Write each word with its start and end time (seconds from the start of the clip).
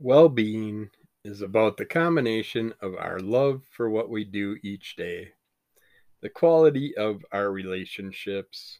Well 0.00 0.28
being 0.28 0.90
is 1.24 1.42
about 1.42 1.76
the 1.76 1.84
combination 1.84 2.72
of 2.80 2.94
our 2.94 3.18
love 3.18 3.62
for 3.68 3.90
what 3.90 4.08
we 4.08 4.22
do 4.22 4.56
each 4.62 4.94
day, 4.94 5.32
the 6.20 6.28
quality 6.28 6.96
of 6.96 7.24
our 7.32 7.50
relationships, 7.50 8.78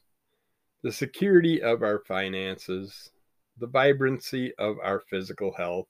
the 0.81 0.93
security 0.93 1.61
of 1.61 1.83
our 1.83 1.99
finances, 1.99 3.11
the 3.57 3.67
vibrancy 3.67 4.53
of 4.55 4.77
our 4.81 5.01
physical 5.01 5.51
health, 5.51 5.89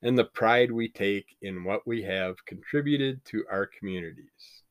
and 0.00 0.16
the 0.16 0.24
pride 0.24 0.72
we 0.72 0.88
take 0.88 1.36
in 1.42 1.62
what 1.62 1.86
we 1.86 2.00
have 2.04 2.46
contributed 2.46 3.22
to 3.26 3.44
our 3.50 3.66
communities. 3.66 4.62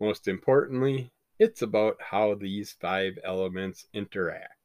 Most 0.00 0.26
importantly, 0.26 1.12
it's 1.38 1.60
about 1.60 2.00
how 2.00 2.34
these 2.34 2.72
five 2.72 3.18
elements 3.22 3.88
interact. 3.92 4.55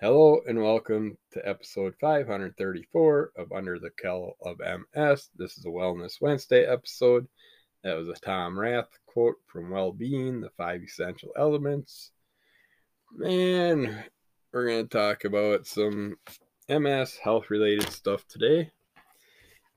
Hello 0.00 0.42
and 0.46 0.62
welcome 0.62 1.18
to 1.32 1.44
episode 1.44 1.92
534 2.00 3.32
of 3.36 3.50
Under 3.50 3.80
the 3.80 3.90
Kell 4.00 4.36
of 4.40 4.60
MS. 4.60 5.28
This 5.34 5.58
is 5.58 5.64
a 5.64 5.70
Wellness 5.70 6.20
Wednesday 6.20 6.64
episode. 6.64 7.26
That 7.82 7.96
was 7.96 8.08
a 8.08 8.12
Tom 8.20 8.56
Rath 8.56 8.96
quote 9.06 9.38
from 9.48 9.70
Well-Being, 9.70 10.40
the 10.40 10.50
five 10.50 10.82
essential 10.84 11.30
elements. 11.36 12.12
And 13.24 14.04
we're 14.52 14.68
going 14.68 14.86
to 14.86 14.96
talk 14.96 15.24
about 15.24 15.66
some 15.66 16.14
MS 16.68 17.16
health 17.16 17.50
related 17.50 17.90
stuff 17.90 18.24
today. 18.28 18.70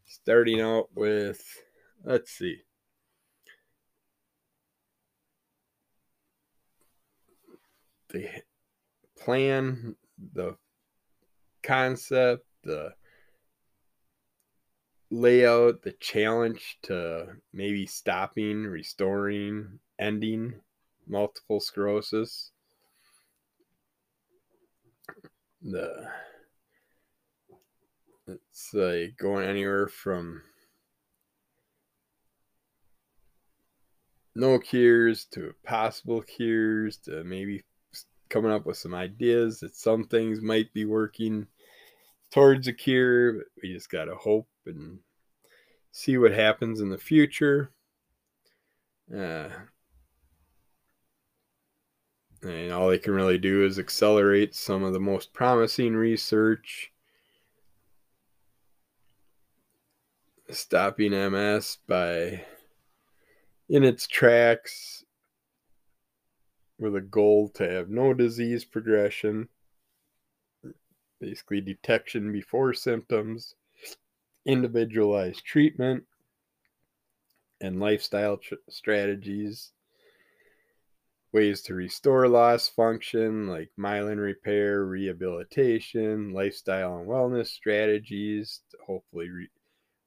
Starting 0.06 0.62
out 0.62 0.90
with, 0.94 1.42
let's 2.06 2.30
see. 2.30 2.58
The 8.09 8.30
plan 9.17 9.95
the 10.34 10.55
concept, 11.63 12.45
the 12.63 12.93
layout, 15.09 15.81
the 15.83 15.94
challenge 16.00 16.78
to 16.83 17.28
maybe 17.53 17.86
stopping, 17.86 18.63
restoring, 18.63 19.80
ending 20.00 20.53
multiple 21.08 21.59
sclerosis. 21.59 22.52
The 25.61 26.08
it's 28.28 28.73
like 28.73 29.17
going 29.17 29.47
anywhere 29.47 29.88
from 29.88 30.41
no 34.35 34.58
cures 34.58 35.25
to 35.25 35.53
possible 35.63 36.22
cures 36.22 36.97
to 36.97 37.23
maybe 37.23 37.63
coming 38.32 38.52
up 38.52 38.66
with 38.66 38.78
some 38.78 38.96
ideas 38.96 39.60
that 39.60 39.76
some 39.76 40.06
things 40.06 40.42
might 40.42 40.74
be 40.74 40.86
working 40.86 41.46
towards 42.32 42.68
a 42.68 42.74
cure. 42.74 43.44
We 43.62 43.74
just 43.74 43.92
got 43.92 44.06
to 44.06 44.16
hope 44.16 44.48
and 44.66 45.00
see 45.92 46.18
what 46.18 46.32
happens 46.32 46.80
in 46.80 46.90
the 46.90 46.98
future. 46.98 47.72
Uh, 49.14 49.50
and 52.42 52.72
all 52.72 52.90
they 52.90 52.98
can 52.98 53.14
really 53.14 53.38
do 53.38 53.66
is 53.66 53.78
accelerate 53.78 54.56
some 54.56 54.84
of 54.84 54.94
the 54.94 55.00
most 55.00 55.34
promising 55.34 55.94
research. 55.94 56.92
Stopping 60.50 61.12
MS 61.12 61.78
by 61.86 62.46
in 63.70 63.84
its 63.84 64.08
tracks 64.08 65.04
with 66.82 66.96
a 66.96 67.02
goal 67.02 67.48
to 67.48 67.70
have 67.70 67.90
no 67.90 68.14
disease 68.14 68.66
progression, 68.66 69.48
basically 71.20 71.62
detection 71.62 72.32
before 72.32 72.74
symptoms, 72.74 73.54
individualized 74.46 75.46
treatment, 75.46 76.04
and 77.62 77.80
lifestyle 77.80 78.38
tr- 78.38 78.56
strategies. 78.68 79.72
Ways 81.31 81.62
to 81.62 81.75
restore 81.75 82.28
lost 82.28 82.75
function 82.75 83.47
like 83.47 83.70
myelin 83.80 84.18
repair, 84.18 84.84
rehabilitation, 84.84 86.34
lifestyle 86.34 86.97
and 86.97 87.08
wellness 87.08 87.47
strategies 87.47 88.62
to 88.72 88.78
hopefully 88.86 89.30
re- 89.30 89.50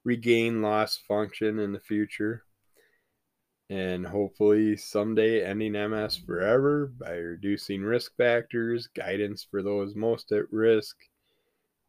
regain 0.03 0.61
lost 0.61 1.01
function 1.07 1.61
in 1.61 1.73
the 1.73 1.81
future 1.81 2.45
and 3.71 4.07
hopefully 4.07 4.77
someday 4.77 5.45
ending 5.45 5.73
MS 5.73 6.17
forever 6.17 6.87
by 6.87 7.13
reducing 7.13 7.83
risk 7.83 8.15
factors, 8.17 8.89
guidance 8.89 9.47
for 9.51 9.63
those 9.63 9.95
most 9.95 10.33
at 10.33 10.53
risk, 10.53 10.97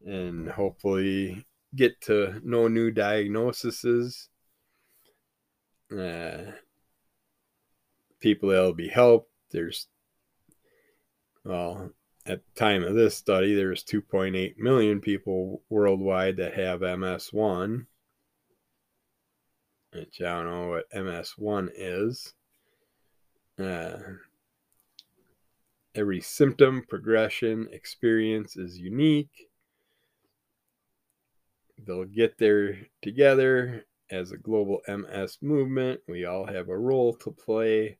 and 0.06 0.50
hopefully 0.50 1.46
get 1.76 2.00
to 2.02 2.40
no 2.44 2.68
new 2.68 2.92
diagnoses. 2.92 4.30
Uh, 5.92 6.52
people 8.20 8.50
that'll 8.50 8.74
be 8.74 8.88
helped. 8.88 9.30
There's, 9.52 9.88
well, 11.44 11.92
at 12.26 12.42
the 12.46 12.60
time 12.60 12.84
of 12.84 12.96
this 12.96 13.16
study, 13.16 13.54
there's 13.54 13.84
2.8 13.84 14.58
million 14.58 15.02
people 15.02 15.62
worldwide 15.70 16.38
that 16.38 16.56
have 16.56 16.80
MS1 16.80 17.86
which 19.96 20.22
I 20.22 20.44
don't 20.44 20.46
know 20.46 20.68
what 20.68 20.92
MS1 20.92 21.70
is. 21.76 22.34
Uh, 23.58 23.98
every 25.96 26.20
symptom, 26.20 26.84
progression, 26.88 27.68
experience 27.72 28.58
is 28.58 28.78
unique. 28.78 29.50
They'll 31.86 32.06
get 32.06 32.38
there 32.38 32.78
together 33.02 33.86
as 34.12 34.32
a 34.32 34.38
global 34.38 34.82
MS 34.88 35.38
movement. 35.42 36.02
We 36.08 36.26
all 36.26 36.46
have 36.46 36.70
a 36.70 36.78
role 36.78 37.14
to 37.16 37.32
play. 37.32 37.98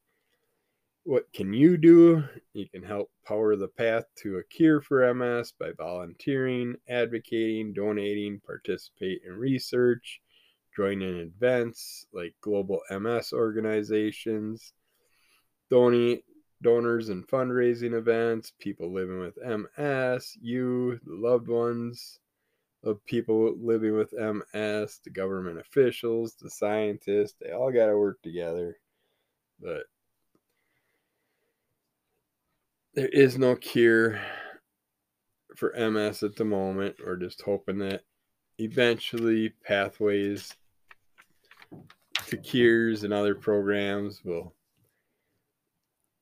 What 1.04 1.32
can 1.34 1.54
you 1.54 1.78
do? 1.78 2.24
You 2.54 2.68
can 2.68 2.84
help 2.84 3.12
power 3.26 3.56
the 3.56 3.68
path 3.68 4.06
to 4.24 4.38
a 4.38 4.44
cure 4.44 4.82
for 4.82 5.14
MS 5.14 5.54
by 5.60 5.72
volunteering, 5.78 6.76
advocating, 6.90 7.74
donating, 7.74 8.42
participate 8.46 9.22
in 9.26 9.34
research, 9.38 10.22
join 10.76 11.02
in 11.02 11.18
events 11.18 12.06
like 12.14 12.34
global 12.42 12.82
MS 12.90 13.34
organizations, 13.34 14.74
donate 15.70 16.24
donors 16.62 17.10
and 17.10 17.28
fundraising 17.28 17.94
events, 17.94 18.54
people 18.60 18.94
living 18.94 19.20
with 19.20 19.38
MS, 19.38 20.38
you, 20.42 21.00
the 21.06 21.16
loved 21.16 21.48
ones 21.48 22.20
of 22.84 23.04
people 23.06 23.56
living 23.60 23.96
with 23.96 24.14
MS, 24.14 25.00
the 25.04 25.10
government 25.12 25.60
officials, 25.60 26.36
the 26.36 26.50
scientists, 26.50 27.36
they 27.42 27.52
all 27.52 27.72
got 27.72 27.88
to 27.88 27.98
work 27.98 28.22
together. 28.22 28.78
But 29.60 29.84
there 32.94 33.10
is 33.10 33.38
no 33.38 33.56
cure 33.56 34.20
for 35.56 35.74
MS 35.78 36.24
at 36.24 36.36
the 36.36 36.46
moment. 36.46 36.98
We're 37.04 37.16
just 37.18 37.42
hoping 37.42 37.80
that 37.80 38.02
eventually 38.60 39.54
pathways 39.66 40.54
to 42.28 42.38
Cures 42.38 43.04
and 43.04 43.14
other 43.14 43.36
programs 43.36 44.24
will 44.24 44.54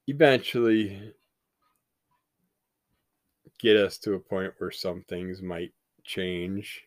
eventually 0.07 1.13
get 3.59 3.77
us 3.77 3.97
to 3.99 4.13
a 4.13 4.19
point 4.19 4.53
where 4.57 4.71
some 4.71 5.03
things 5.07 5.41
might 5.41 5.73
change. 6.03 6.83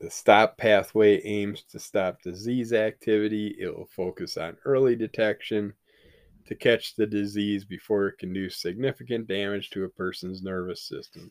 The 0.00 0.10
STOP 0.10 0.58
pathway 0.58 1.20
aims 1.22 1.64
to 1.70 1.78
stop 1.78 2.22
disease 2.22 2.72
activity. 2.72 3.56
It 3.58 3.76
will 3.76 3.86
focus 3.86 4.36
on 4.36 4.56
early 4.64 4.96
detection 4.96 5.72
to 6.46 6.54
catch 6.54 6.94
the 6.94 7.06
disease 7.06 7.64
before 7.64 8.08
it 8.08 8.18
can 8.18 8.32
do 8.32 8.48
significant 8.48 9.28
damage 9.28 9.70
to 9.70 9.84
a 9.84 9.88
person's 9.88 10.42
nervous 10.42 10.82
system. 10.82 11.30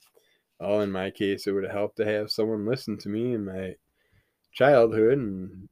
Well, 0.59 0.81
in 0.81 0.91
my 0.91 1.11
case, 1.11 1.47
it 1.47 1.51
would 1.51 1.63
have 1.63 1.73
helped 1.73 1.97
to 1.97 2.05
have 2.05 2.31
someone 2.31 2.65
listen 2.65 2.97
to 2.99 3.09
me 3.09 3.33
in 3.33 3.45
my 3.45 3.75
childhood 4.57 5.19
and 5.19 5.69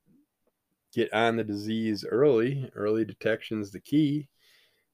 get 0.93 1.11
on 1.11 1.37
the 1.37 1.43
disease 1.43 2.05
early. 2.07 2.69
Early 2.75 3.03
detection 3.03 3.59
is 3.61 3.71
the 3.71 3.79
key. 3.79 4.27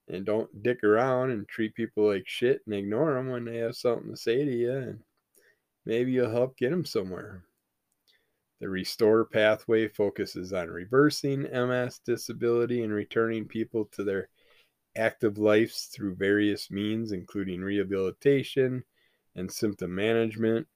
And 0.07 0.25
don't 0.25 0.63
dick 0.63 0.83
around 0.83 1.31
and 1.31 1.47
treat 1.47 1.75
people 1.75 2.07
like 2.07 2.23
shit 2.25 2.61
and 2.65 2.73
ignore 2.73 3.13
them 3.13 3.29
when 3.29 3.45
they 3.45 3.57
have 3.57 3.75
something 3.75 4.09
to 4.09 4.17
say 4.17 4.45
to 4.45 4.51
you. 4.51 4.71
And 4.71 4.99
maybe 5.85 6.11
you'll 6.11 6.31
help 6.31 6.57
get 6.57 6.71
them 6.71 6.85
somewhere. 6.85 7.43
The 8.61 8.69
Restore 8.69 9.25
pathway 9.25 9.87
focuses 9.87 10.53
on 10.53 10.69
reversing 10.69 11.43
MS 11.43 11.99
disability 12.05 12.83
and 12.83 12.93
returning 12.93 13.45
people 13.45 13.85
to 13.93 14.03
their 14.03 14.29
active 14.95 15.37
lives 15.37 15.89
through 15.93 16.15
various 16.15 16.69
means, 16.71 17.11
including 17.11 17.61
rehabilitation 17.61 18.83
and 19.35 19.51
symptom 19.51 19.95
management, 19.95 20.67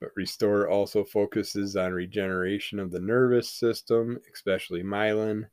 but 0.00 0.10
Restore 0.14 0.68
also 0.68 1.04
focuses 1.04 1.76
on 1.76 1.92
regeneration 1.92 2.78
of 2.78 2.90
the 2.90 3.00
nervous 3.00 3.50
system, 3.50 4.18
especially 4.32 4.82
myelin, 4.82 5.48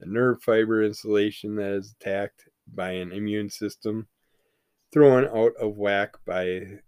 the 0.00 0.06
nerve 0.06 0.42
fiber 0.42 0.82
insulation 0.82 1.56
that 1.56 1.72
is 1.72 1.94
attacked 1.98 2.48
by 2.74 2.92
an 2.92 3.12
immune 3.12 3.48
system 3.48 4.08
thrown 4.92 5.24
out 5.24 5.54
of 5.56 5.76
whack 5.76 6.16
by 6.24 6.80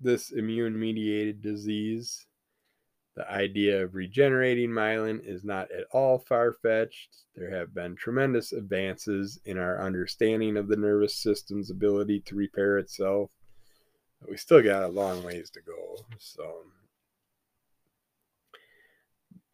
this 0.00 0.30
immune 0.30 0.78
mediated 0.78 1.42
disease. 1.42 2.26
The 3.16 3.30
idea 3.30 3.84
of 3.84 3.94
regenerating 3.94 4.70
myelin 4.70 5.20
is 5.24 5.44
not 5.44 5.70
at 5.72 5.84
all 5.92 6.20
far 6.20 6.54
fetched. 6.62 7.24
There 7.34 7.50
have 7.50 7.74
been 7.74 7.96
tremendous 7.96 8.52
advances 8.52 9.40
in 9.44 9.58
our 9.58 9.82
understanding 9.82 10.56
of 10.56 10.68
the 10.68 10.76
nervous 10.76 11.16
system's 11.16 11.70
ability 11.70 12.20
to 12.26 12.36
repair 12.36 12.78
itself. 12.78 13.32
We 14.28 14.36
still 14.36 14.62
got 14.62 14.82
a 14.82 14.88
long 14.88 15.22
ways 15.22 15.50
to 15.50 15.60
go. 15.60 15.96
So, 16.18 16.64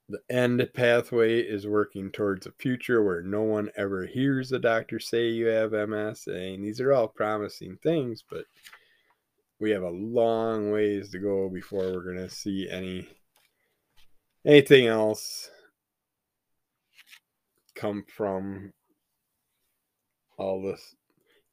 the 0.08 0.20
end 0.30 0.68
pathway 0.74 1.40
is 1.40 1.66
working 1.66 2.10
towards 2.10 2.46
a 2.46 2.52
future 2.52 3.02
where 3.02 3.22
no 3.22 3.42
one 3.42 3.70
ever 3.76 4.06
hears 4.06 4.52
a 4.52 4.58
doctor 4.58 5.00
say 5.00 5.28
you 5.28 5.46
have 5.46 5.72
MS. 5.72 6.26
And 6.28 6.64
these 6.64 6.80
are 6.80 6.92
all 6.92 7.08
promising 7.08 7.78
things, 7.82 8.22
but 8.28 8.44
we 9.58 9.70
have 9.70 9.82
a 9.82 9.90
long 9.90 10.70
ways 10.70 11.10
to 11.10 11.18
go 11.18 11.48
before 11.48 11.92
we're 11.92 12.04
going 12.04 12.16
to 12.16 12.30
see 12.30 12.68
any 12.70 13.08
anything 14.44 14.86
else 14.86 15.50
come 17.74 18.04
from 18.08 18.72
all 20.38 20.62
this 20.62 20.94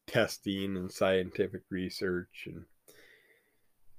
testing 0.05 0.77
and 0.77 0.91
scientific 0.91 1.61
research 1.69 2.43
and 2.45 2.65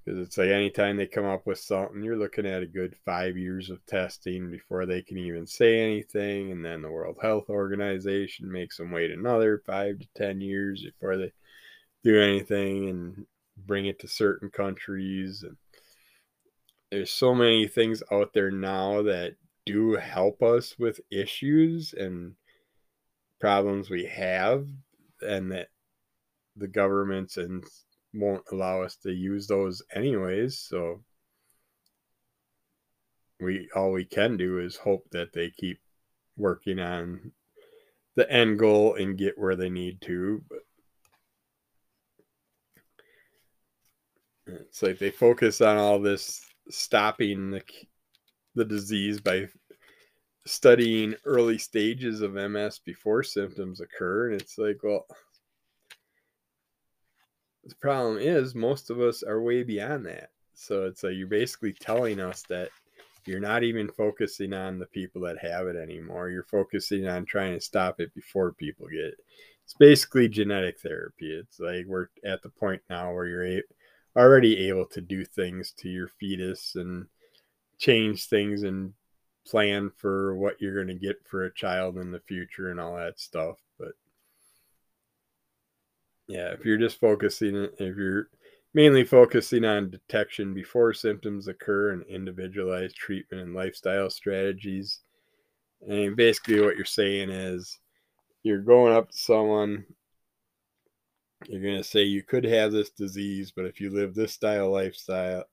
because 0.05 0.19
it's 0.19 0.37
like 0.37 0.49
anytime 0.49 0.97
they 0.97 1.07
come 1.07 1.25
up 1.25 1.45
with 1.45 1.59
something 1.59 2.03
you're 2.03 2.17
looking 2.17 2.45
at 2.45 2.61
a 2.61 2.67
good 2.67 2.95
five 3.05 3.37
years 3.37 3.69
of 3.69 3.83
testing 3.85 4.51
before 4.51 4.85
they 4.85 5.01
can 5.01 5.17
even 5.17 5.47
say 5.47 5.79
anything 5.79 6.51
and 6.51 6.63
then 6.63 6.81
the 6.81 6.89
world 6.89 7.17
health 7.21 7.49
organization 7.49 8.51
makes 8.51 8.77
them 8.77 8.91
wait 8.91 9.11
another 9.11 9.61
five 9.65 9.97
to 9.99 10.07
ten 10.15 10.39
years 10.41 10.83
before 10.83 11.17
they 11.17 11.31
do 12.03 12.21
anything 12.21 12.89
and 12.89 13.25
bring 13.65 13.85
it 13.85 13.99
to 13.99 14.07
certain 14.07 14.49
countries 14.49 15.43
and 15.43 15.57
there's 16.91 17.11
so 17.11 17.33
many 17.33 17.67
things 17.67 18.03
out 18.11 18.31
there 18.33 18.51
now 18.51 19.01
that 19.01 19.33
do 19.65 19.93
help 19.95 20.43
us 20.43 20.77
with 20.77 21.01
issues 21.09 21.93
and 21.93 22.35
problems 23.39 23.89
we 23.89 24.05
have 24.05 24.67
and 25.21 25.51
that 25.51 25.69
the 26.55 26.67
governments 26.67 27.37
and 27.37 27.63
won't 28.15 28.43
allow 28.51 28.81
us 28.81 28.95
to 28.95 29.11
use 29.11 29.47
those 29.47 29.81
anyways 29.93 30.59
so 30.59 31.01
we 33.39 33.69
all 33.75 33.91
we 33.91 34.05
can 34.05 34.37
do 34.37 34.59
is 34.59 34.75
hope 34.75 35.05
that 35.11 35.33
they 35.33 35.49
keep 35.49 35.79
working 36.37 36.79
on 36.79 37.31
the 38.15 38.29
end 38.31 38.57
goal 38.57 38.95
and 38.95 39.17
get 39.17 39.37
where 39.37 39.55
they 39.55 39.69
need 39.69 39.99
to 40.01 40.41
but 40.49 40.59
it's 44.47 44.81
like 44.83 44.99
they 44.99 45.11
focus 45.11 45.61
on 45.61 45.77
all 45.77 45.99
this 45.99 46.45
stopping 46.69 47.51
the 47.51 47.61
the 48.55 48.65
disease 48.65 49.19
by 49.19 49.47
studying 50.45 51.15
early 51.25 51.57
stages 51.57 52.21
of 52.21 52.33
MS 52.33 52.79
before 52.85 53.23
symptoms 53.23 53.81
occur. 53.81 54.31
And 54.31 54.41
it's 54.41 54.57
like, 54.57 54.77
well, 54.83 55.05
the 57.65 57.75
problem 57.75 58.17
is 58.17 58.55
most 58.55 58.89
of 58.89 58.99
us 58.99 59.23
are 59.23 59.41
way 59.41 59.63
beyond 59.63 60.05
that. 60.05 60.29
So 60.53 60.85
it's 60.85 61.03
like 61.03 61.15
you're 61.15 61.27
basically 61.27 61.73
telling 61.73 62.19
us 62.19 62.43
that 62.49 62.69
you're 63.25 63.39
not 63.39 63.63
even 63.63 63.89
focusing 63.89 64.53
on 64.53 64.77
the 64.77 64.85
people 64.85 65.21
that 65.21 65.39
have 65.39 65.67
it 65.67 65.75
anymore. 65.75 66.29
You're 66.29 66.43
focusing 66.43 67.07
on 67.07 67.25
trying 67.25 67.53
to 67.53 67.61
stop 67.61 67.99
it 67.99 68.13
before 68.13 68.53
people 68.53 68.87
get 68.87 68.99
it. 68.99 69.17
It's 69.63 69.73
basically 69.73 70.29
genetic 70.29 70.79
therapy. 70.79 71.33
It's 71.33 71.59
like 71.59 71.85
we're 71.87 72.07
at 72.23 72.43
the 72.43 72.49
point 72.49 72.83
now 72.87 73.13
where 73.13 73.25
you're 73.25 73.61
already 74.15 74.67
able 74.67 74.85
to 74.85 75.01
do 75.01 75.25
things 75.25 75.73
to 75.77 75.89
your 75.89 76.07
fetus 76.07 76.75
and 76.75 77.07
change 77.79 78.27
things 78.27 78.61
and 78.61 78.93
plan 79.45 79.91
for 79.97 80.35
what 80.35 80.61
you're 80.61 80.75
going 80.75 80.87
to 80.87 80.93
get 81.05 81.17
for 81.25 81.45
a 81.45 81.53
child 81.53 81.97
in 81.97 82.11
the 82.11 82.21
future 82.21 82.69
and 82.69 82.79
all 82.79 82.95
that 82.95 83.19
stuff 83.19 83.57
yeah 86.27 86.49
if 86.51 86.65
you're 86.65 86.77
just 86.77 86.99
focusing 86.99 87.55
if 87.79 87.97
you're 87.97 88.29
mainly 88.73 89.03
focusing 89.03 89.63
on 89.63 89.89
detection 89.89 90.53
before 90.53 90.93
symptoms 90.93 91.47
occur 91.47 91.91
and 91.91 92.03
individualized 92.07 92.95
treatment 92.95 93.41
and 93.41 93.55
lifestyle 93.55 94.09
strategies 94.09 94.99
and 95.87 96.15
basically 96.15 96.59
what 96.59 96.75
you're 96.75 96.85
saying 96.85 97.29
is 97.29 97.79
you're 98.43 98.61
going 98.61 98.93
up 98.93 99.09
to 99.09 99.17
someone 99.17 99.85
you're 101.47 101.61
going 101.61 101.77
to 101.77 101.83
say 101.83 102.03
you 102.03 102.23
could 102.23 102.43
have 102.43 102.71
this 102.71 102.89
disease, 102.89 103.51
but 103.55 103.65
if 103.65 103.79
you 103.79 103.91
live 103.91 104.15
this 104.15 104.33
style 104.33 104.71
lifestyle, 104.71 105.43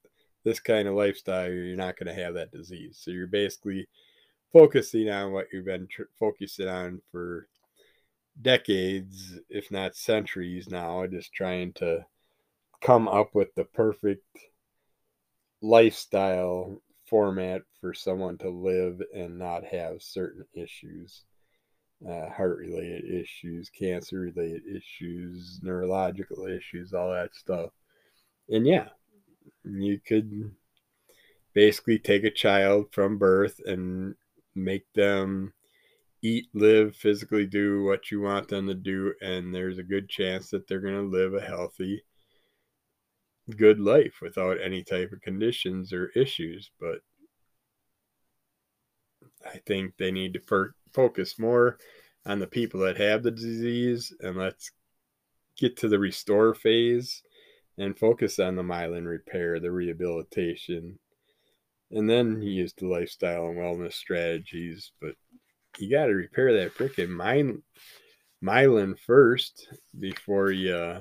this 0.45 0.61
kind 0.61 0.89
of 0.89 0.95
lifestyle, 0.95 1.51
you're 1.51 1.77
not 1.77 1.97
going 1.97 2.15
to 2.15 2.23
have 2.23 2.35
that 2.35 2.53
disease. 2.53 2.99
So 3.01 3.11
you're 3.11 3.27
basically 3.27 3.89
focusing 4.53 5.09
on 5.11 5.33
what 5.33 5.47
you've 5.53 5.65
been 5.65 5.87
tr- 5.89 6.03
focusing 6.19 6.69
on 6.69 7.01
for 7.11 7.49
decades, 8.41 9.39
if 9.49 9.71
not 9.71 9.97
centuries 9.97 10.69
now, 10.69 11.07
just 11.07 11.33
trying 11.33 11.73
to 11.75 12.05
come 12.81 13.09
up 13.09 13.35
with 13.35 13.55
the 13.55 13.65
perfect 13.65 14.39
lifestyle 15.61 16.81
format 17.07 17.63
for 17.81 17.95
someone 17.95 18.39
to 18.39 18.49
live 18.49 19.01
and 19.15 19.39
not 19.39 19.65
have 19.65 20.03
certain 20.03 20.45
issues 20.55 21.25
uh, 22.09 22.29
heart 22.31 22.59
related 22.59 23.05
issues, 23.05 23.71
cancer 23.71 24.21
related 24.21 24.63
issues, 24.67 25.61
neurological 25.63 26.47
issues, 26.47 26.93
all 26.93 27.13
that 27.13 27.35
stuff. 27.35 27.71
And 28.49 28.67
yeah, 28.67 28.89
you 29.65 30.01
could 30.05 30.53
basically 31.55 31.99
take 31.99 32.25
a 32.25 32.31
child 32.31 32.87
from 32.93 33.19
birth 33.19 33.61
and 33.65 34.15
make 34.55 34.93
them 34.95 35.53
eat, 36.23 36.47
live, 36.55 36.95
physically 36.95 37.47
do 37.47 37.83
what 37.85 38.11
you 38.11 38.21
want 38.21 38.49
them 38.49 38.69
to 38.69 38.75
do, 38.75 39.13
and 39.21 39.55
there's 39.55 39.79
a 39.79 39.83
good 39.83 40.09
chance 40.09 40.51
that 40.51 40.69
they're 40.69 40.81
going 40.81 40.95
to 40.95 41.03
live 41.03 41.35
a 41.35 41.41
healthy, 41.41 42.05
good 43.57 43.81
life 43.81 44.19
without 44.23 44.61
any 44.61 44.85
type 44.85 45.13
of 45.13 45.21
conditions 45.21 45.93
or 45.93 46.11
issues. 46.15 46.71
But 46.79 47.01
I 49.45 49.59
think 49.67 49.97
they 49.99 50.13
need 50.13 50.35
to 50.35 50.73
focus 50.93 51.39
more 51.39 51.79
on 52.25 52.39
the 52.39 52.47
people 52.47 52.81
that 52.81 52.97
have 52.99 53.25
the 53.25 53.33
disease 53.33 54.15
and 54.21 54.37
let's 54.37 54.71
get 55.59 55.77
to 55.79 55.89
the 55.89 55.99
restore 55.99 56.55
phase 56.55 57.23
and 57.79 57.99
focus 57.99 58.39
on 58.39 58.55
the 58.55 58.63
myelin 58.63 59.07
repair, 59.07 59.59
the 59.59 59.73
rehabilitation, 59.73 60.99
and 61.91 62.09
then 62.09 62.41
use 62.41 62.73
the 62.75 62.87
lifestyle 62.87 63.49
and 63.49 63.59
wellness 63.59 63.95
strategies. 63.95 64.93
But 65.01 65.17
you 65.79 65.91
got 65.91 66.07
to 66.07 66.13
repair 66.13 66.53
that 66.53 66.75
freaking 66.75 67.09
myelin, 67.09 67.63
myelin 68.43 68.99
first 68.99 69.69
before 69.99 70.51
you 70.51 70.75
uh, 70.75 71.01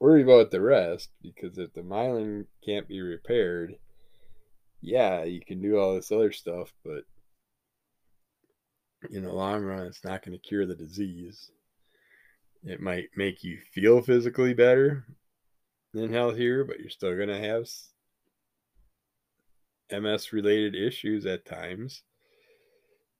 worry 0.00 0.22
about 0.22 0.50
the 0.50 0.60
rest. 0.60 1.10
Because 1.22 1.58
if 1.58 1.72
the 1.74 1.82
myelin 1.82 2.46
can't 2.64 2.88
be 2.88 3.00
repaired, 3.00 3.76
yeah, 4.80 5.24
you 5.24 5.40
can 5.40 5.60
do 5.62 5.78
all 5.78 5.94
this 5.94 6.12
other 6.12 6.32
stuff, 6.32 6.72
but 6.84 7.04
in 9.10 9.22
the 9.22 9.32
long 9.32 9.62
run, 9.62 9.86
it's 9.86 10.04
not 10.04 10.24
going 10.24 10.38
to 10.38 10.48
cure 10.48 10.66
the 10.66 10.74
disease. 10.74 11.50
It 12.64 12.80
might 12.80 13.08
make 13.16 13.44
you 13.44 13.58
feel 13.72 14.00
physically 14.00 14.54
better 14.54 15.04
and 15.92 16.12
healthier, 16.12 16.64
but 16.64 16.80
you're 16.80 16.90
still 16.90 17.14
going 17.14 17.28
to 17.28 17.38
have 17.38 17.68
MS 19.90 20.32
related 20.32 20.74
issues 20.74 21.26
at 21.26 21.44
times. 21.44 22.02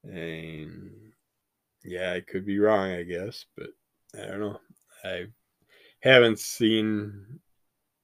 And 0.02 1.12
yeah, 1.84 2.12
I 2.12 2.20
could 2.20 2.46
be 2.46 2.58
wrong, 2.58 2.90
I 2.90 3.02
guess, 3.02 3.46
but 3.56 3.70
I 4.14 4.26
don't 4.26 4.40
know. 4.40 4.60
I 5.04 5.26
haven't 6.00 6.38
seen 6.38 7.40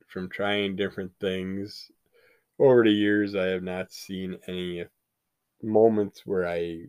from 0.09 0.29
trying 0.29 0.77
different 0.77 1.13
things 1.21 1.91
over 2.61 2.85
the 2.85 2.91
years, 2.91 3.35
I 3.35 3.47
have 3.47 3.63
not 3.63 3.91
seen 3.91 4.39
any 4.47 4.85
moments 5.63 6.27
where 6.27 6.47
I 6.47 6.85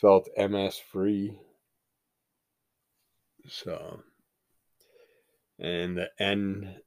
felt 0.00 0.30
MS 0.38 0.78
free. 0.78 1.38
So, 3.46 4.02
and 5.58 5.98
the 5.98 6.10
end 6.18 6.80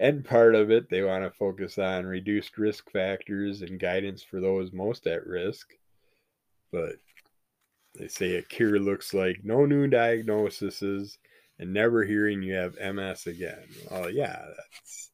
end 0.00 0.24
part 0.24 0.54
of 0.54 0.70
it, 0.70 0.88
they 0.88 1.02
want 1.02 1.24
to 1.24 1.30
focus 1.30 1.78
on 1.78 2.06
reduced 2.06 2.58
risk 2.58 2.90
factors 2.90 3.62
and 3.62 3.78
guidance 3.78 4.22
for 4.22 4.40
those 4.40 4.72
most 4.72 5.06
at 5.06 5.26
risk. 5.26 5.68
But 6.72 6.96
they 7.94 8.08
say 8.08 8.36
a 8.36 8.42
cure 8.42 8.78
looks 8.78 9.12
like 9.12 9.40
no 9.44 9.66
new 9.66 9.86
diagnoses 9.86 11.18
and 11.58 11.72
never 11.72 12.04
hearing 12.04 12.42
you 12.42 12.54
have 12.54 12.78
MS 12.78 13.26
again. 13.26 13.64
Well, 13.90 14.10
yeah, 14.10 14.40
that's 14.56 15.10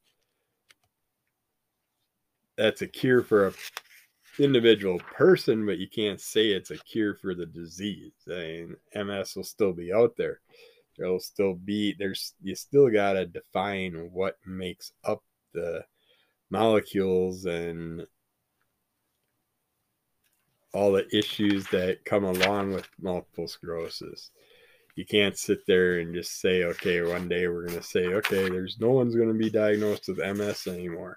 that's 2.56 2.82
a 2.82 2.86
cure 2.86 3.22
for 3.22 3.48
a 3.48 3.52
individual 4.38 4.98
person, 4.98 5.66
but 5.66 5.78
you 5.78 5.88
can't 5.88 6.20
say 6.20 6.48
it's 6.48 6.70
a 6.70 6.78
cure 6.78 7.14
for 7.14 7.34
the 7.34 7.46
disease. 7.46 8.12
I 8.28 8.32
mean, 8.32 8.76
MS 8.94 9.34
will 9.36 9.44
still 9.44 9.72
be 9.72 9.92
out 9.92 10.16
there. 10.16 10.40
There'll 10.96 11.20
still 11.20 11.54
be 11.54 11.94
there's 11.98 12.34
you 12.42 12.54
still 12.54 12.90
got 12.90 13.14
to 13.14 13.26
define 13.26 14.10
what 14.12 14.36
makes 14.46 14.92
up 15.04 15.22
the 15.52 15.84
molecules 16.50 17.44
and 17.44 18.06
all 20.72 20.92
the 20.92 21.06
issues 21.16 21.66
that 21.68 22.04
come 22.04 22.24
along 22.24 22.72
with 22.72 22.86
multiple 23.00 23.48
sclerosis. 23.48 24.30
You 24.94 25.06
can't 25.06 25.38
sit 25.38 25.60
there 25.66 26.00
and 26.00 26.14
just 26.14 26.40
say, 26.40 26.64
okay, 26.64 27.02
one 27.02 27.28
day 27.28 27.48
we're 27.48 27.66
going 27.66 27.78
to 27.78 27.82
say, 27.82 28.06
okay, 28.06 28.48
there's 28.48 28.78
no 28.78 28.90
one's 28.90 29.16
going 29.16 29.28
to 29.28 29.34
be 29.34 29.50
diagnosed 29.50 30.08
with 30.08 30.18
MS 30.18 30.66
anymore. 30.66 31.16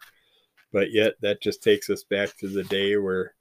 But 0.71 0.91
yet, 0.91 1.13
that 1.21 1.41
just 1.41 1.63
takes 1.63 1.89
us 1.89 2.03
back 2.03 2.37
to 2.37 2.47
the 2.47 2.63
day 2.63 2.95
where 2.97 3.33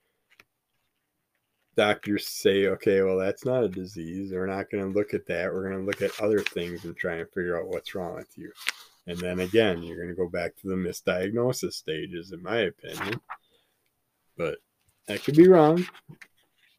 doctors 1.78 2.26
say, 2.26 2.66
okay, 2.66 3.02
well, 3.02 3.16
that's 3.16 3.44
not 3.44 3.62
a 3.62 3.68
disease. 3.68 4.32
We're 4.32 4.46
not 4.46 4.68
going 4.68 4.82
to 4.82 4.98
look 4.98 5.14
at 5.14 5.26
that. 5.28 5.52
We're 5.52 5.70
going 5.70 5.80
to 5.80 5.86
look 5.86 6.02
at 6.02 6.20
other 6.20 6.40
things 6.40 6.84
and 6.84 6.96
try 6.96 7.14
and 7.14 7.28
figure 7.30 7.56
out 7.56 7.68
what's 7.68 7.94
wrong 7.94 8.16
with 8.16 8.36
you. 8.36 8.50
And 9.06 9.16
then 9.18 9.38
again, 9.38 9.84
you're 9.84 9.96
going 9.96 10.08
to 10.08 10.14
go 10.14 10.28
back 10.28 10.56
to 10.56 10.68
the 10.68 10.74
misdiagnosis 10.74 11.74
stages, 11.74 12.32
in 12.32 12.42
my 12.42 12.58
opinion. 12.58 13.20
But 14.36 14.58
I 15.08 15.18
could 15.18 15.36
be 15.36 15.46
wrong. 15.46 15.86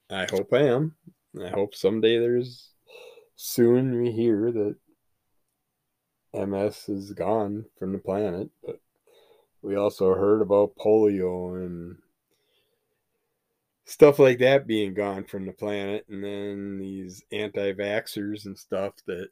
I 0.09 0.27
hope 0.29 0.51
I 0.51 0.63
am. 0.63 0.95
I 1.41 1.47
hope 1.47 1.75
someday 1.75 2.19
there's 2.19 2.69
soon 3.37 4.01
we 4.01 4.11
hear 4.11 4.51
that 4.51 4.75
MS 6.33 6.89
is 6.89 7.13
gone 7.13 7.65
from 7.77 7.93
the 7.93 7.99
planet. 7.99 8.49
But 8.65 8.81
we 9.61 9.77
also 9.77 10.13
heard 10.13 10.41
about 10.41 10.75
polio 10.75 11.55
and 11.65 11.95
stuff 13.89 14.19
like 14.19 14.37
that 14.37 14.67
being 14.67 14.93
gone 14.93 15.23
from 15.23 15.47
the 15.47 15.51
planet, 15.51 16.05
and 16.09 16.23
then 16.23 16.77
these 16.77 17.23
anti 17.31 17.73
vaxxers 17.73 18.45
and 18.45 18.57
stuff 18.57 18.93
that 19.07 19.29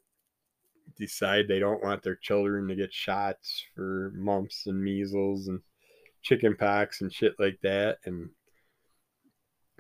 decide 0.98 1.48
they 1.48 1.60
don't 1.60 1.84
want 1.84 2.02
their 2.02 2.16
children 2.16 2.68
to 2.68 2.76
get 2.76 2.92
shots 2.92 3.64
for 3.76 4.12
mumps 4.16 4.66
and 4.66 4.84
measles 4.84 5.48
and 5.48 5.62
chicken 6.24 6.56
pox 6.56 7.02
and 7.02 7.14
shit 7.14 7.36
like 7.38 7.60
that. 7.62 8.00
And 8.06 8.30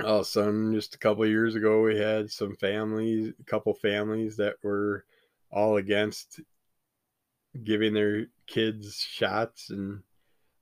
all 0.03 0.17
of 0.17 0.21
a 0.21 0.25
sudden, 0.25 0.75
just 0.75 0.93
a 0.93 0.99
couple 0.99 1.25
years 1.25 1.55
ago, 1.55 1.81
we 1.81 1.97
had 1.97 2.29
some 2.29 2.55
families, 2.55 3.33
a 3.39 3.43
couple 3.45 3.73
families 3.73 4.37
that 4.37 4.57
were 4.61 5.05
all 5.51 5.77
against 5.77 6.39
giving 7.63 7.95
their 7.95 8.27
kids 8.45 8.99
shots 9.01 9.71
and 9.71 10.03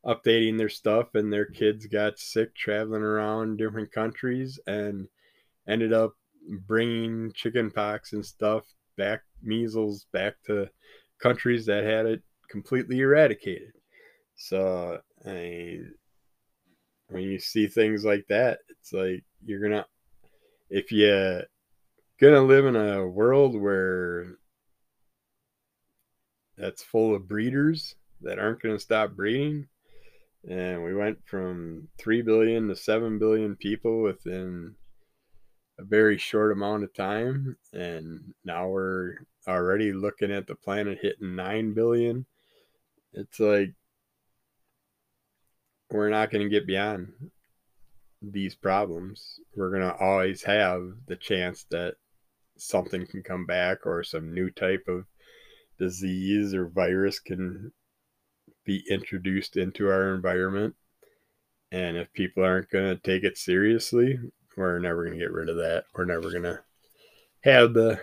updating 0.05 0.57
their 0.57 0.69
stuff 0.69 1.15
and 1.15 1.31
their 1.31 1.45
kids 1.45 1.87
got 1.87 2.19
sick 2.19 2.55
traveling 2.55 3.01
around 3.01 3.57
different 3.57 3.91
countries 3.91 4.59
and 4.67 5.07
ended 5.67 5.93
up 5.93 6.13
bringing 6.67 7.31
chicken 7.33 7.71
pox 7.71 8.13
and 8.13 8.25
stuff 8.25 8.63
back 8.97 9.21
measles 9.41 10.05
back 10.13 10.35
to 10.45 10.69
countries 11.19 11.65
that 11.65 11.83
had 11.83 12.05
it 12.05 12.21
completely 12.49 12.99
eradicated. 12.99 13.73
So 14.35 14.99
I, 15.25 15.79
when 17.07 17.23
you 17.23 17.39
see 17.39 17.67
things 17.67 18.03
like 18.03 18.25
that 18.27 18.59
it's 18.69 18.91
like 18.91 19.23
you're 19.45 19.61
gonna 19.61 19.85
if 20.69 20.91
you 20.91 21.41
gonna 22.19 22.41
live 22.41 22.65
in 22.65 22.75
a 22.75 23.07
world 23.07 23.59
where 23.59 24.37
that's 26.57 26.83
full 26.83 27.13
of 27.13 27.27
breeders 27.27 27.95
that 28.21 28.39
aren't 28.39 28.61
going 28.61 28.75
to 28.75 28.79
stop 28.79 29.11
breeding 29.11 29.67
and 30.47 30.83
we 30.83 30.93
went 30.93 31.17
from 31.25 31.87
3 31.97 32.21
billion 32.21 32.67
to 32.67 32.75
7 32.75 33.17
billion 33.17 33.55
people 33.55 34.01
within 34.01 34.75
a 35.79 35.83
very 35.83 36.17
short 36.17 36.51
amount 36.51 36.83
of 36.83 36.93
time. 36.93 37.57
And 37.73 38.33
now 38.43 38.67
we're 38.67 39.15
already 39.47 39.91
looking 39.91 40.31
at 40.31 40.47
the 40.47 40.55
planet 40.55 40.99
hitting 41.01 41.35
9 41.35 41.73
billion. 41.73 42.25
It's 43.13 43.39
like 43.39 43.73
we're 45.91 46.09
not 46.09 46.31
going 46.31 46.43
to 46.43 46.49
get 46.49 46.67
beyond 46.67 47.13
these 48.21 48.55
problems. 48.55 49.39
We're 49.55 49.71
going 49.71 49.81
to 49.81 49.95
always 49.95 50.43
have 50.43 50.91
the 51.07 51.15
chance 51.15 51.65
that 51.71 51.95
something 52.57 53.05
can 53.07 53.23
come 53.23 53.45
back 53.45 53.85
or 53.85 54.03
some 54.03 54.33
new 54.33 54.49
type 54.49 54.85
of 54.87 55.05
disease 55.77 56.53
or 56.53 56.67
virus 56.67 57.19
can 57.19 57.71
be 58.65 58.83
introduced 58.89 59.57
into 59.57 59.87
our 59.87 60.13
environment. 60.13 60.75
And 61.71 61.97
if 61.97 62.11
people 62.13 62.43
aren't 62.43 62.69
going 62.69 62.85
to 62.85 63.01
take 63.01 63.23
it 63.23 63.37
seriously, 63.37 64.19
we're 64.57 64.79
never 64.79 65.05
going 65.05 65.17
to 65.17 65.23
get 65.23 65.31
rid 65.31 65.49
of 65.49 65.57
that. 65.57 65.85
We're 65.95 66.05
never 66.05 66.31
going 66.31 66.43
to 66.43 66.59
have 67.43 67.73
the 67.73 67.99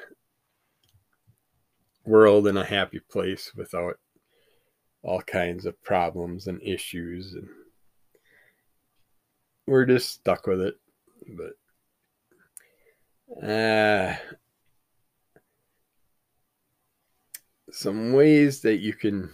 world 2.04 2.47
in 2.47 2.57
a 2.57 2.64
happy 2.64 3.00
place 3.00 3.52
without 3.54 3.99
all 5.02 5.21
kinds 5.23 5.66
of 5.66 5.83
problems 5.83 6.47
and 6.47 6.62
issues 6.62 7.35
and 7.35 7.49
we're 9.66 9.85
just 9.85 10.11
stuck 10.11 10.47
with 10.47 10.61
it 10.61 10.75
but 11.37 11.52
uh 13.47 14.14
some 17.71 18.12
ways 18.12 18.61
that 18.61 18.76
you 18.76 18.92
can 18.92 19.31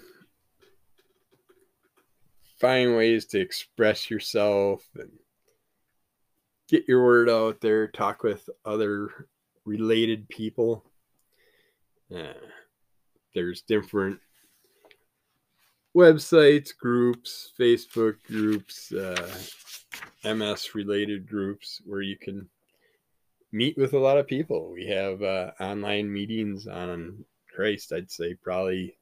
find 2.60 2.96
ways 2.96 3.26
to 3.26 3.40
express 3.40 4.10
yourself 4.10 4.86
and 4.96 5.10
get 6.68 6.88
your 6.88 7.04
word 7.04 7.28
out 7.28 7.60
there, 7.60 7.88
talk 7.88 8.22
with 8.22 8.48
other 8.64 9.28
related 9.64 10.28
people. 10.28 10.84
Uh, 12.14 12.32
there's 13.34 13.62
different 13.62 14.18
websites, 15.96 16.76
groups, 16.76 17.52
Facebook 17.58 18.16
groups, 18.26 18.92
uh, 18.92 19.28
MS 20.24 20.74
related 20.74 21.28
groups 21.28 21.80
where 21.84 22.02
you 22.02 22.16
can 22.16 22.48
meet 23.52 23.76
with 23.76 23.94
a 23.94 23.98
lot 23.98 24.18
of 24.18 24.26
people. 24.26 24.70
We 24.70 24.86
have 24.86 25.22
uh, 25.22 25.52
online 25.60 26.12
meetings 26.12 26.66
on 26.66 27.24
Christ, 27.54 27.92
I'd 27.92 28.10
say 28.10 28.34
probably 28.34 28.96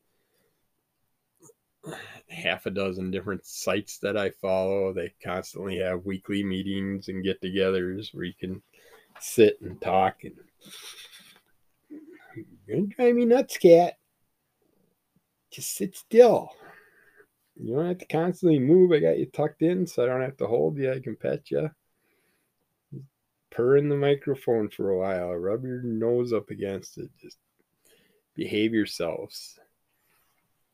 half 2.28 2.66
a 2.66 2.71
dozen 2.71 3.11
different 3.11 3.45
sites 3.47 3.99
that 3.99 4.16
I 4.16 4.30
follow. 4.30 4.92
They 4.92 5.12
constantly 5.23 5.78
have 5.78 6.04
weekly 6.04 6.42
meetings 6.42 7.09
and 7.09 7.25
get 7.25 7.40
togethers 7.40 8.14
where 8.14 8.25
you 8.25 8.35
can 8.38 8.62
sit 9.21 9.61
and 9.62 9.80
talk 9.80 10.25
and 10.25 10.35
you're 12.66 12.76
gonna 12.76 12.88
drive 12.88 13.14
me 13.14 13.25
nuts, 13.25 13.56
cat. 13.56 13.95
Just 15.50 15.75
sit 15.75 15.97
still. 15.97 16.50
You 17.59 17.75
don't 17.75 17.87
have 17.87 17.99
to 17.99 18.06
constantly 18.06 18.59
move. 18.59 18.92
I 18.92 18.99
got 18.99 19.18
you 19.18 19.26
tucked 19.26 19.62
in 19.62 19.87
so 19.87 20.02
I 20.02 20.06
don't 20.06 20.21
have 20.21 20.37
to 20.38 20.47
hold 20.47 20.76
you. 20.76 20.92
I 20.92 21.00
can 21.00 21.16
pet 21.16 21.50
you. 21.50 21.71
Purr 23.50 23.78
in 23.78 23.88
the 23.88 23.97
microphone 23.97 24.68
for 24.68 24.90
a 24.90 24.99
while. 24.99 25.35
Rub 25.35 25.64
your 25.64 25.80
nose 25.83 26.35
up 26.35 26.50
against 26.50 26.99
it. 26.99 27.09
Just 27.18 27.38
behave 28.35 28.75
yourselves 28.75 29.59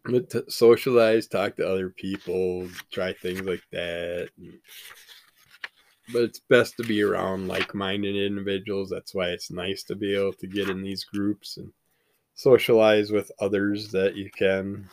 to 0.06 0.44
socialize, 0.48 1.26
talk 1.26 1.56
to 1.56 1.68
other 1.68 1.90
people, 1.90 2.68
try 2.90 3.12
things 3.12 3.42
like 3.42 3.62
that. 3.70 4.28
But 6.12 6.22
it's 6.22 6.40
best 6.40 6.76
to 6.76 6.82
be 6.82 7.02
around 7.02 7.48
like 7.48 7.74
minded 7.74 8.16
individuals. 8.16 8.90
That's 8.90 9.14
why 9.14 9.28
it's 9.28 9.50
nice 9.50 9.84
to 9.84 9.94
be 9.94 10.14
able 10.14 10.32
to 10.34 10.46
get 10.46 10.68
in 10.68 10.82
these 10.82 11.04
groups 11.04 11.56
and 11.56 11.72
socialize 12.34 13.10
with 13.12 13.30
others 13.38 13.92
that 13.92 14.16
you 14.16 14.30
can 14.30 14.88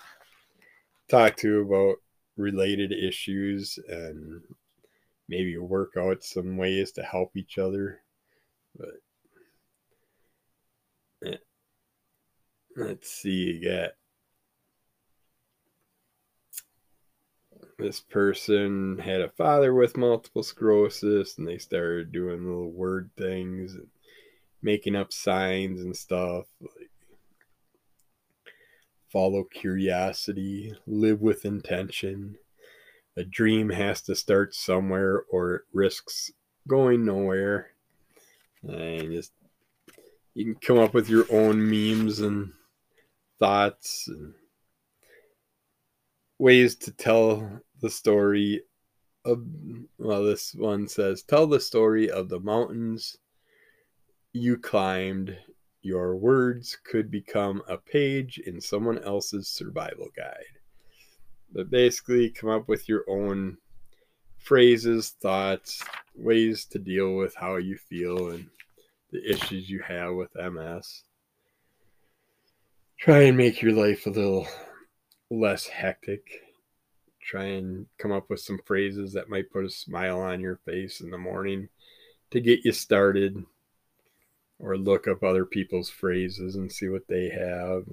talk 1.10 1.36
to 1.38 1.62
about 1.62 1.96
related 2.38 2.92
issues 2.92 3.80
and 3.90 4.42
maybe 5.28 5.58
work 5.58 5.94
out 5.98 6.24
some 6.24 6.58
ways 6.58 6.92
to 6.94 7.04
help 7.04 7.36
each 7.36 7.58
other. 7.58 8.02
But 8.78 9.02
eh, 11.26 11.38
let's 12.76 13.12
see, 13.12 13.60
you 13.60 13.70
got 13.70 13.92
this 17.80 18.02
person 18.02 19.00
had 19.00 19.22
a 19.22 19.30
father 19.30 19.74
with 19.74 19.98
multiple 19.98 20.44
sclerosis 20.44 21.38
and 21.38 21.48
they 21.48 21.58
started 21.58 22.12
doing 22.12 22.44
little 22.46 22.72
word 22.72 23.10
things 23.18 23.74
and 23.74 23.88
making 24.62 24.96
up 24.96 25.14
signs 25.14 25.82
and 25.82 25.96
stuff 25.96 26.46
like 26.62 26.90
follow 29.10 29.44
curiosity 29.44 30.74
live 30.86 31.22
with 31.22 31.46
intention. 31.46 32.36
A 33.18 33.24
dream 33.24 33.70
has 33.70 34.02
to 34.04 34.16
start 34.16 34.54
somewhere 34.54 35.24
or 35.32 35.56
it 35.56 35.62
risks 35.74 36.32
going 36.68 37.06
nowhere. 37.06 37.72
And 38.64 39.12
just 39.12 39.32
you 40.34 40.46
can 40.46 40.56
come 40.56 40.78
up 40.78 40.94
with 40.94 41.10
your 41.10 41.26
own 41.32 41.70
memes 41.70 42.20
and 42.20 42.52
thoughts 43.40 44.08
and 44.08 44.34
ways 46.38 46.76
to 46.76 46.92
tell 46.92 47.62
the 47.82 47.90
story 47.90 48.62
of 49.26 49.44
well 49.98 50.24
this 50.24 50.54
one 50.56 50.88
says 50.88 51.24
tell 51.24 51.46
the 51.46 51.60
story 51.60 52.10
of 52.10 52.30
the 52.30 52.40
mountains 52.40 53.18
you 54.34 54.58
climbed 54.58 55.36
your 55.82 56.16
words 56.16 56.78
could 56.84 57.10
become 57.10 57.62
a 57.68 57.78
page 57.78 58.38
in 58.40 58.60
someone 58.60 59.00
else's 59.00 59.48
survival 59.48 60.08
guide. 60.16 60.60
But 61.52 61.70
basically, 61.70 62.30
come 62.30 62.50
up 62.50 62.68
with 62.68 62.88
your 62.88 63.06
own 63.10 63.58
phrases, 64.38 65.10
thoughts, 65.22 65.84
ways 66.16 66.66
to 66.66 66.80
deal 66.80 67.16
with 67.16 67.34
how 67.36 67.56
you 67.56 67.78
feel 67.78 68.30
and 68.32 68.48
the 69.12 69.28
issues 69.30 69.70
you 69.70 69.82
have 69.82 70.14
with 70.14 70.36
MS. 70.36 71.04
Try 73.00 73.22
and 73.24 73.38
make 73.38 73.62
your 73.62 73.72
life 73.72 74.06
a 74.06 74.10
little 74.10 74.48
less 75.32 75.66
hectic. 75.66 76.22
Try 77.30 77.44
and 77.44 77.86
come 78.00 78.12
up 78.12 78.28
with 78.28 78.40
some 78.40 78.58
phrases 78.66 79.14
that 79.14 79.30
might 79.30 79.52
put 79.52 79.64
a 79.64 79.70
smile 79.70 80.20
on 80.20 80.40
your 80.40 80.56
face 80.66 81.00
in 81.00 81.12
the 81.12 81.18
morning 81.20 81.70
to 82.32 82.42
get 82.42 82.66
you 82.66 82.72
started 82.72 83.46
or 84.58 84.76
look 84.76 85.08
up 85.08 85.22
other 85.22 85.46
people's 85.46 85.92
phrases 85.92 86.56
and 86.56 86.72
see 86.72 86.90
what 86.90 87.08
they 87.08 87.30
have. 87.30 87.84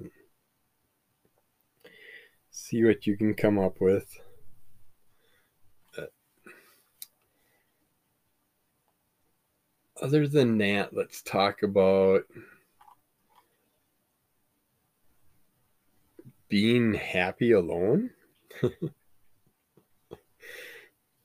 See 2.49 2.83
what 2.83 3.05
you 3.05 3.15
can 3.15 3.35
come 3.35 3.59
up 3.59 3.79
with. 3.79 4.19
Uh, 5.95 6.07
other 10.01 10.27
than 10.27 10.57
that, 10.57 10.95
let's 10.95 11.21
talk 11.21 11.61
about 11.61 12.23
being 16.49 16.95
happy 16.95 17.51
alone. 17.51 18.09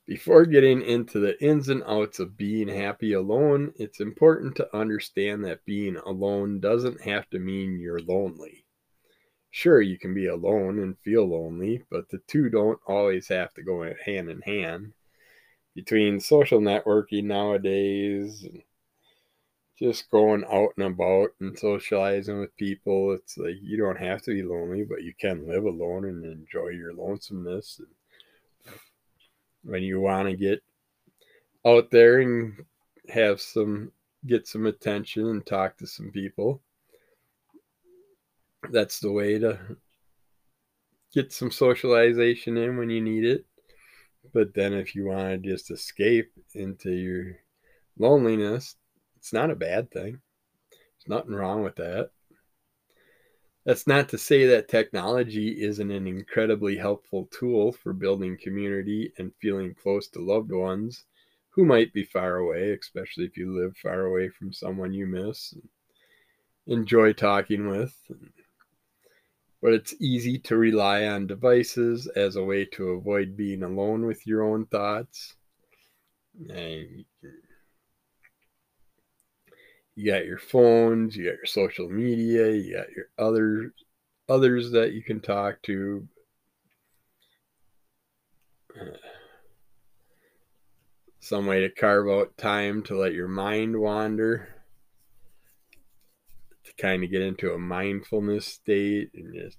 Before 0.05 0.45
getting 0.45 0.81
into 0.81 1.21
the 1.21 1.41
ins 1.41 1.69
and 1.69 1.81
outs 1.83 2.19
of 2.19 2.35
being 2.35 2.67
happy 2.67 3.13
alone, 3.13 3.73
it's 3.77 4.01
important 4.01 4.53
to 4.57 4.75
understand 4.75 5.45
that 5.45 5.63
being 5.63 5.95
alone 5.95 6.59
doesn't 6.59 6.99
have 7.01 7.29
to 7.29 7.39
mean 7.39 7.79
you're 7.79 8.01
lonely. 8.01 8.65
Sure, 9.49 9.79
you 9.79 9.97
can 9.97 10.13
be 10.13 10.25
alone 10.25 10.79
and 10.79 10.99
feel 10.99 11.25
lonely, 11.25 11.83
but 11.89 12.09
the 12.09 12.17
two 12.27 12.49
don't 12.49 12.81
always 12.85 13.29
have 13.29 13.53
to 13.53 13.63
go 13.63 13.93
hand 14.05 14.29
in 14.29 14.41
hand. 14.41 14.93
Between 15.73 16.19
social 16.19 16.59
networking 16.59 17.23
nowadays, 17.23 18.43
and 18.43 18.61
just 19.79 20.11
going 20.11 20.43
out 20.51 20.73
and 20.75 20.85
about 20.85 21.29
and 21.39 21.57
socializing 21.57 22.41
with 22.41 22.57
people, 22.57 23.13
it's 23.13 23.37
like 23.37 23.55
you 23.61 23.77
don't 23.77 23.99
have 23.99 24.21
to 24.23 24.31
be 24.31 24.43
lonely, 24.43 24.83
but 24.83 25.03
you 25.03 25.13
can 25.17 25.47
live 25.47 25.63
alone 25.63 26.03
and 26.03 26.25
enjoy 26.25 26.67
your 26.67 26.93
lonesomeness 26.93 27.79
when 29.63 29.83
you 29.83 29.99
want 29.99 30.29
to 30.29 30.35
get 30.35 30.61
out 31.65 31.89
there 31.91 32.19
and 32.19 32.53
have 33.09 33.39
some 33.41 33.91
get 34.25 34.47
some 34.47 34.65
attention 34.65 35.27
and 35.27 35.45
talk 35.45 35.77
to 35.77 35.85
some 35.85 36.09
people 36.11 36.61
that's 38.71 38.99
the 38.99 39.11
way 39.11 39.37
to 39.37 39.59
get 41.13 41.31
some 41.31 41.51
socialization 41.51 42.55
in 42.55 42.77
when 42.77 42.89
you 42.89 43.01
need 43.01 43.25
it. 43.25 43.45
But 44.33 44.53
then 44.53 44.73
if 44.73 44.95
you 44.95 45.07
want 45.07 45.43
to 45.43 45.49
just 45.49 45.69
escape 45.69 46.31
into 46.55 46.91
your 46.91 47.35
loneliness 47.99 48.77
it's 49.23 49.31
not 49.31 49.49
a 49.49 49.55
bad 49.55 49.89
thing. 49.89 50.19
There's 50.71 51.07
nothing 51.07 51.33
wrong 51.33 51.63
with 51.63 51.77
that 51.77 52.09
that's 53.65 53.87
not 53.87 54.09
to 54.09 54.17
say 54.17 54.45
that 54.47 54.67
technology 54.67 55.61
isn't 55.63 55.91
an 55.91 56.05
incredibly 56.05 56.77
helpful 56.77 57.29
tool 57.31 57.71
for 57.71 57.93
building 57.93 58.37
community 58.41 59.13
and 59.17 59.31
feeling 59.41 59.73
close 59.73 60.07
to 60.09 60.19
loved 60.19 60.51
ones 60.51 61.05
who 61.49 61.63
might 61.63 61.93
be 61.93 62.03
far 62.03 62.37
away, 62.37 62.71
especially 62.71 63.25
if 63.25 63.37
you 63.37 63.57
live 63.57 63.77
far 63.77 64.05
away 64.05 64.27
from 64.27 64.51
someone 64.51 64.91
you 64.91 65.05
miss 65.05 65.53
and 65.53 65.69
enjoy 66.67 67.13
talking 67.13 67.67
with. 67.67 67.95
But 69.61 69.73
it's 69.73 69.95
easy 70.01 70.39
to 70.39 70.57
rely 70.57 71.05
on 71.05 71.27
devices 71.27 72.07
as 72.07 72.35
a 72.35 72.43
way 72.43 72.65
to 72.73 72.89
avoid 72.89 73.37
being 73.37 73.63
alone 73.63 74.05
with 74.05 74.27
your 74.27 74.43
own 74.43 74.65
thoughts. 74.65 75.35
And 76.49 77.05
you 79.95 80.11
got 80.11 80.25
your 80.25 80.39
phones, 80.39 81.15
you 81.15 81.25
got 81.25 81.37
your 81.37 81.45
social 81.45 81.89
media, 81.89 82.51
you 82.51 82.73
got 82.75 82.91
your 82.91 83.05
other 83.17 83.73
others 84.27 84.71
that 84.71 84.93
you 84.93 85.03
can 85.03 85.19
talk 85.19 85.61
to. 85.63 86.07
some 91.19 91.45
way 91.45 91.61
to 91.61 91.69
carve 91.69 92.09
out 92.09 92.37
time 92.37 92.83
to 92.83 92.97
let 92.97 93.13
your 93.13 93.29
mind 93.29 93.79
wander, 93.79 94.61
to 96.65 96.73
kind 96.73 97.01
of 97.01 97.09
get 97.09 97.21
into 97.21 97.53
a 97.53 97.57
mindfulness 97.57 98.45
state 98.45 99.09
and 99.13 99.33
just 99.33 99.57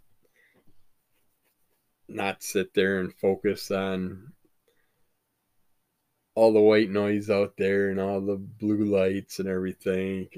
not 2.06 2.42
sit 2.42 2.74
there 2.74 3.00
and 3.00 3.14
focus 3.14 3.70
on 3.70 4.32
all 6.34 6.52
the 6.52 6.60
white 6.60 6.90
noise 6.90 7.30
out 7.30 7.54
there 7.56 7.90
and 7.90 8.00
all 8.00 8.20
the 8.20 8.36
blue 8.36 8.84
lights 8.84 9.38
and 9.38 9.48
everything. 9.48 10.28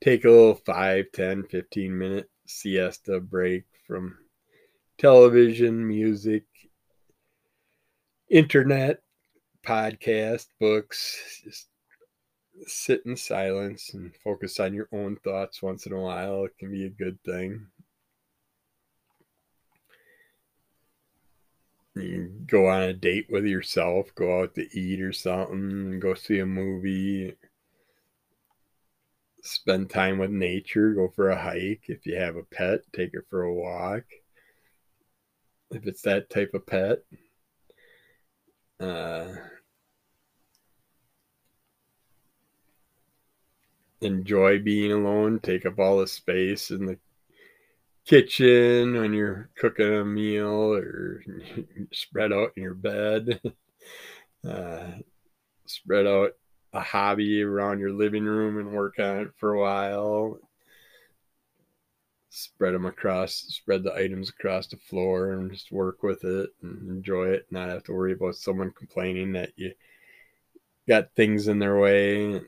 take 0.00 0.24
a 0.24 0.30
little 0.30 0.54
5, 0.54 1.06
10, 1.12 1.44
15 1.44 1.98
minute 1.98 2.30
siesta 2.46 3.20
break 3.20 3.64
from 3.86 4.16
television, 4.98 5.86
music, 5.86 6.44
internet, 8.30 9.02
podcast, 9.64 10.46
books. 10.60 11.42
Just 11.44 11.68
sit 12.66 13.02
in 13.04 13.16
silence 13.16 13.92
and 13.94 14.14
focus 14.24 14.58
on 14.60 14.72
your 14.72 14.88
own 14.92 15.16
thoughts 15.16 15.62
once 15.62 15.86
in 15.86 15.92
a 15.92 16.00
while. 16.00 16.44
It 16.44 16.56
can 16.58 16.70
be 16.70 16.86
a 16.86 16.90
good 16.90 17.22
thing. 17.22 17.66
You 21.96 22.30
go 22.46 22.66
on 22.66 22.82
a 22.82 22.92
date 22.92 23.28
with 23.30 23.46
yourself, 23.46 24.14
go 24.14 24.42
out 24.42 24.54
to 24.56 24.78
eat 24.78 25.00
or 25.00 25.12
something, 25.12 25.98
go 25.98 26.12
see 26.12 26.40
a 26.40 26.46
movie, 26.46 27.34
spend 29.42 29.88
time 29.88 30.18
with 30.18 30.30
nature, 30.30 30.92
go 30.92 31.08
for 31.08 31.30
a 31.30 31.42
hike. 31.42 31.84
If 31.88 32.04
you 32.04 32.16
have 32.16 32.36
a 32.36 32.42
pet, 32.42 32.80
take 32.92 33.14
it 33.14 33.24
for 33.30 33.44
a 33.44 33.54
walk. 33.54 34.04
If 35.70 35.86
it's 35.86 36.02
that 36.02 36.28
type 36.28 36.52
of 36.52 36.66
pet, 36.66 36.98
uh, 38.78 39.34
enjoy 44.02 44.58
being 44.58 44.92
alone, 44.92 45.40
take 45.40 45.64
up 45.64 45.78
all 45.78 45.98
the 45.98 46.06
space 46.06 46.70
in 46.70 46.84
the 46.84 46.98
kitchen 48.06 48.94
when 48.94 49.12
you're 49.12 49.50
cooking 49.56 49.92
a 49.92 50.04
meal 50.04 50.72
or 50.74 51.22
spread 51.92 52.32
out 52.32 52.52
in 52.56 52.62
your 52.62 52.74
bed. 52.74 53.40
Uh, 54.46 54.92
spread 55.66 56.06
out 56.06 56.30
a 56.72 56.80
hobby 56.80 57.42
around 57.42 57.80
your 57.80 57.92
living 57.92 58.24
room 58.24 58.58
and 58.58 58.70
work 58.70 58.98
on 59.00 59.18
it 59.18 59.30
for 59.38 59.54
a 59.54 59.60
while. 59.60 60.38
Spread 62.30 62.74
them 62.74 62.86
across, 62.86 63.34
spread 63.34 63.82
the 63.82 63.94
items 63.94 64.28
across 64.28 64.68
the 64.68 64.76
floor 64.76 65.32
and 65.32 65.50
just 65.50 65.72
work 65.72 66.04
with 66.04 66.22
it 66.22 66.50
and 66.62 66.88
enjoy 66.88 67.28
it. 67.28 67.46
Not 67.50 67.68
have 67.68 67.82
to 67.84 67.92
worry 67.92 68.12
about 68.12 68.36
someone 68.36 68.70
complaining 68.70 69.32
that 69.32 69.50
you 69.56 69.72
got 70.88 71.14
things 71.16 71.48
in 71.48 71.58
their 71.58 71.78
way 71.80 72.40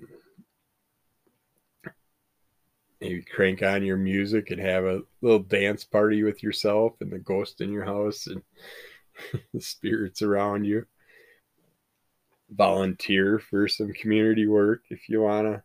maybe 3.00 3.22
crank 3.22 3.62
on 3.62 3.84
your 3.84 3.96
music 3.96 4.50
and 4.50 4.60
have 4.60 4.84
a 4.84 5.02
little 5.20 5.38
dance 5.38 5.84
party 5.84 6.22
with 6.22 6.42
yourself 6.42 6.94
and 7.00 7.10
the 7.10 7.18
ghost 7.18 7.60
in 7.60 7.72
your 7.72 7.84
house 7.84 8.26
and 8.26 8.42
the 9.54 9.60
spirits 9.60 10.22
around 10.22 10.64
you. 10.64 10.84
Volunteer 12.50 13.38
for 13.38 13.68
some 13.68 13.92
community 13.92 14.46
work 14.46 14.82
if 14.90 15.08
you 15.08 15.20
want 15.20 15.46
to 15.46 15.62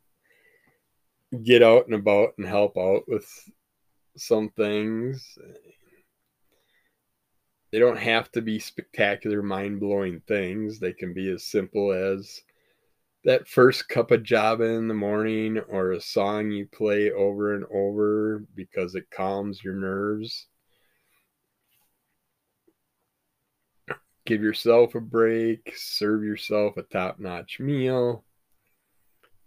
get 1.43 1.63
out 1.63 1.85
and 1.85 1.95
about 1.95 2.33
and 2.37 2.45
help 2.45 2.77
out 2.77 3.03
with 3.07 3.27
some 4.17 4.49
things. 4.49 5.37
They 7.71 7.79
don't 7.79 7.97
have 7.97 8.31
to 8.33 8.41
be 8.41 8.59
spectacular, 8.59 9.41
mind 9.41 9.79
blowing 9.79 10.21
things. 10.27 10.77
They 10.77 10.93
can 10.93 11.13
be 11.13 11.31
as 11.31 11.45
simple 11.45 11.91
as 11.91 12.41
that 13.23 13.47
first 13.47 13.87
cup 13.87 14.11
of 14.11 14.23
java 14.23 14.63
in 14.63 14.87
the 14.87 14.93
morning 14.93 15.59
or 15.69 15.91
a 15.91 16.01
song 16.01 16.51
you 16.51 16.67
play 16.67 17.11
over 17.11 17.55
and 17.55 17.63
over 17.73 18.45
because 18.55 18.95
it 18.95 19.09
calms 19.11 19.63
your 19.63 19.75
nerves. 19.75 20.47
Give 24.25 24.41
yourself 24.41 24.95
a 24.95 25.01
break, 25.01 25.73
serve 25.75 26.23
yourself 26.23 26.77
a 26.77 26.83
top 26.83 27.19
notch 27.19 27.59
meal, 27.59 28.23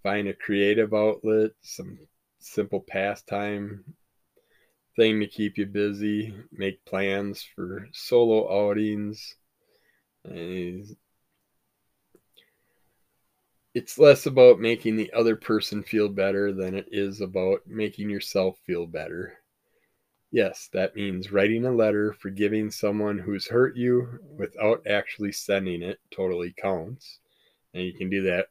find 0.03 0.29
a 0.29 0.35
creative 0.35 0.95
outlet, 0.95 1.53
some 1.63 1.99
simple 2.39 2.81
pastime 2.81 3.85
thing 4.97 5.21
to 5.21 5.27
keep 5.27 5.59
you 5.59 5.67
busy, 5.67 6.35
make 6.53 6.85
plans 6.85 7.47
for 7.55 7.89
solo 7.93 8.69
outings. 8.69 9.37
And 10.25 10.87
it's 13.77 13.99
less 13.99 14.25
about 14.25 14.59
making 14.59 14.97
the 14.97 15.13
other 15.13 15.37
person 15.37 15.83
feel 15.83 16.09
better 16.09 16.51
than 16.51 16.75
it 16.75 16.89
is 16.91 17.21
about 17.21 17.61
making 17.67 18.09
yourself 18.09 18.57
feel 18.65 18.87
better. 18.87 19.35
Yes, 20.31 20.71
that 20.73 20.97
means 20.97 21.31
writing 21.31 21.67
a 21.67 21.71
letter, 21.71 22.15
forgiving 22.15 22.71
someone 22.71 23.19
who's 23.19 23.47
hurt 23.47 23.77
you 23.77 24.19
without 24.39 24.81
actually 24.87 25.31
sending 25.31 25.83
it 25.83 25.99
totally 26.11 26.55
counts. 26.57 27.19
And 27.75 27.85
you 27.85 27.93
can 27.93 28.09
do 28.09 28.23
that. 28.23 28.47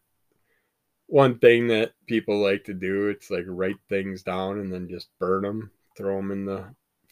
One 1.07 1.39
thing 1.39 1.65
that 1.69 1.93
people 2.05 2.39
like 2.39 2.63
to 2.65 2.75
do, 2.75 3.07
it's 3.07 3.31
like 3.31 3.45
write 3.47 3.79
things 3.89 4.21
down 4.21 4.59
and 4.59 4.71
then 4.71 4.87
just 4.87 5.09
burn 5.17 5.41
them, 5.41 5.71
throw 5.97 6.17
them 6.17 6.29
in 6.29 6.45
the 6.45 6.65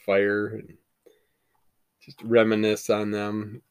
fire, 0.05 0.49
and 0.49 0.77
just 1.99 2.21
reminisce 2.21 2.91
on 2.91 3.09
them, 3.09 3.63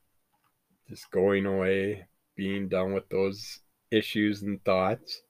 just 0.88 1.08
going 1.12 1.46
away, 1.46 2.08
being 2.34 2.66
done 2.68 2.92
with 2.92 3.08
those 3.08 3.60
issues 3.92 4.42
and 4.42 4.62
thoughts. 4.64 5.22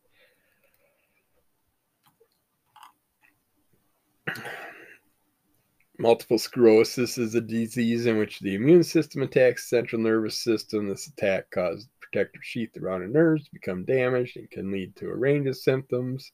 Multiple 5.99 6.39
sclerosis 6.39 7.19
is 7.19 7.35
a 7.35 7.41
disease 7.41 8.07
in 8.07 8.19
which 8.19 8.41
the 8.41 8.55
immune 8.55 8.83
system 8.83 9.23
attacks 9.23 9.69
the 9.69 9.77
central 9.77 10.03
nervous 10.03 10.43
system. 10.43 10.89
This 10.89 11.07
attack 11.07 11.51
causes 11.51 11.85
the 11.85 12.07
protective 12.07 12.43
sheath 12.43 12.77
around 12.77 13.03
the 13.03 13.09
nerves 13.09 13.45
to 13.45 13.53
become 13.53 13.85
damaged 13.85 14.37
and 14.37 14.51
can 14.51 14.73
lead 14.73 14.97
to 14.97 15.11
a 15.11 15.15
range 15.15 15.47
of 15.47 15.57
symptoms. 15.57 16.33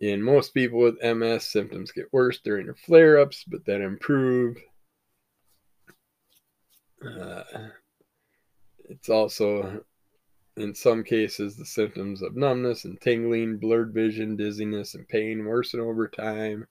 In 0.00 0.22
most 0.22 0.52
people 0.52 0.80
with 0.80 1.02
MS, 1.02 1.44
symptoms 1.44 1.92
get 1.92 2.12
worse 2.12 2.40
during 2.40 2.66
their 2.66 2.74
flare 2.74 3.18
ups, 3.18 3.44
but 3.46 3.64
then 3.64 3.82
improve. 3.82 4.56
Uh, 7.02 7.44
it's 8.88 9.08
also, 9.08 9.84
in 10.56 10.74
some 10.74 11.02
cases, 11.02 11.56
the 11.56 11.66
symptoms 11.66 12.22
of 12.22 12.36
numbness 12.36 12.84
and 12.84 13.00
tingling, 13.00 13.58
blurred 13.58 13.92
vision, 13.92 14.36
dizziness, 14.36 14.94
and 14.94 15.08
pain 15.08 15.44
worsen 15.44 15.80
over 15.80 16.06
time. 16.06 16.66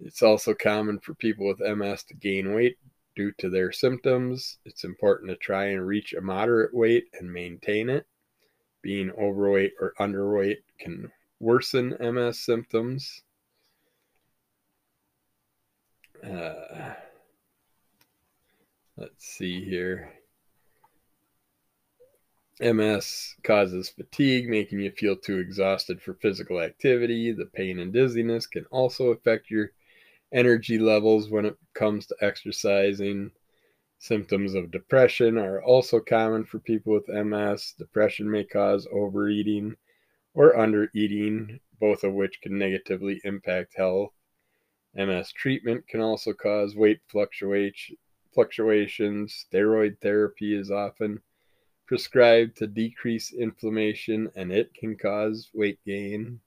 It's 0.00 0.22
also 0.22 0.54
common 0.54 0.98
for 0.98 1.14
people 1.14 1.46
with 1.46 1.60
MS 1.60 2.04
to 2.04 2.14
gain 2.14 2.54
weight 2.54 2.78
due 3.14 3.32
to 3.38 3.50
their 3.50 3.72
symptoms. 3.72 4.58
It's 4.64 4.84
important 4.84 5.30
to 5.30 5.36
try 5.36 5.66
and 5.66 5.86
reach 5.86 6.14
a 6.14 6.20
moderate 6.20 6.74
weight 6.74 7.04
and 7.18 7.32
maintain 7.32 7.90
it. 7.90 8.06
Being 8.80 9.12
overweight 9.12 9.74
or 9.80 9.94
underweight 10.00 10.62
can 10.80 11.12
worsen 11.38 11.96
MS 12.00 12.38
symptoms. 12.40 13.22
Uh, 16.24 16.94
let's 18.96 19.24
see 19.24 19.64
here. 19.64 20.12
MS 22.62 23.34
causes 23.42 23.88
fatigue, 23.88 24.48
making 24.48 24.80
you 24.80 24.92
feel 24.92 25.16
too 25.16 25.38
exhausted 25.38 26.00
for 26.00 26.14
physical 26.14 26.60
activity. 26.60 27.32
The 27.32 27.46
pain 27.46 27.80
and 27.80 27.92
dizziness 27.92 28.46
can 28.46 28.64
also 28.66 29.08
affect 29.08 29.50
your 29.50 29.72
energy 30.32 30.78
levels 30.78 31.28
when 31.28 31.44
it 31.44 31.56
comes 31.74 32.06
to 32.06 32.16
exercising. 32.20 33.32
Symptoms 33.98 34.54
of 34.54 34.70
depression 34.70 35.36
are 35.38 35.62
also 35.62 36.00
common 36.00 36.44
for 36.44 36.58
people 36.58 36.92
with 36.92 37.08
MS. 37.08 37.74
Depression 37.78 38.30
may 38.30 38.44
cause 38.44 38.86
overeating 38.92 39.76
or 40.34 40.54
undereating, 40.54 41.60
both 41.80 42.04
of 42.04 42.14
which 42.14 42.40
can 42.42 42.56
negatively 42.58 43.20
impact 43.24 43.74
health. 43.76 44.12
MS 44.94 45.32
treatment 45.32 45.86
can 45.88 46.00
also 46.00 46.32
cause 46.32 46.76
weight 46.76 47.00
fluctuations. 47.08 47.88
Steroid 49.52 49.98
therapy 50.00 50.54
is 50.54 50.70
often 50.70 51.20
prescribed 51.86 52.56
to 52.56 52.66
decrease 52.66 53.32
inflammation 53.32 54.30
and 54.36 54.52
it 54.52 54.72
can 54.74 54.96
cause 54.96 55.50
weight 55.54 55.78
gain. 55.86 56.40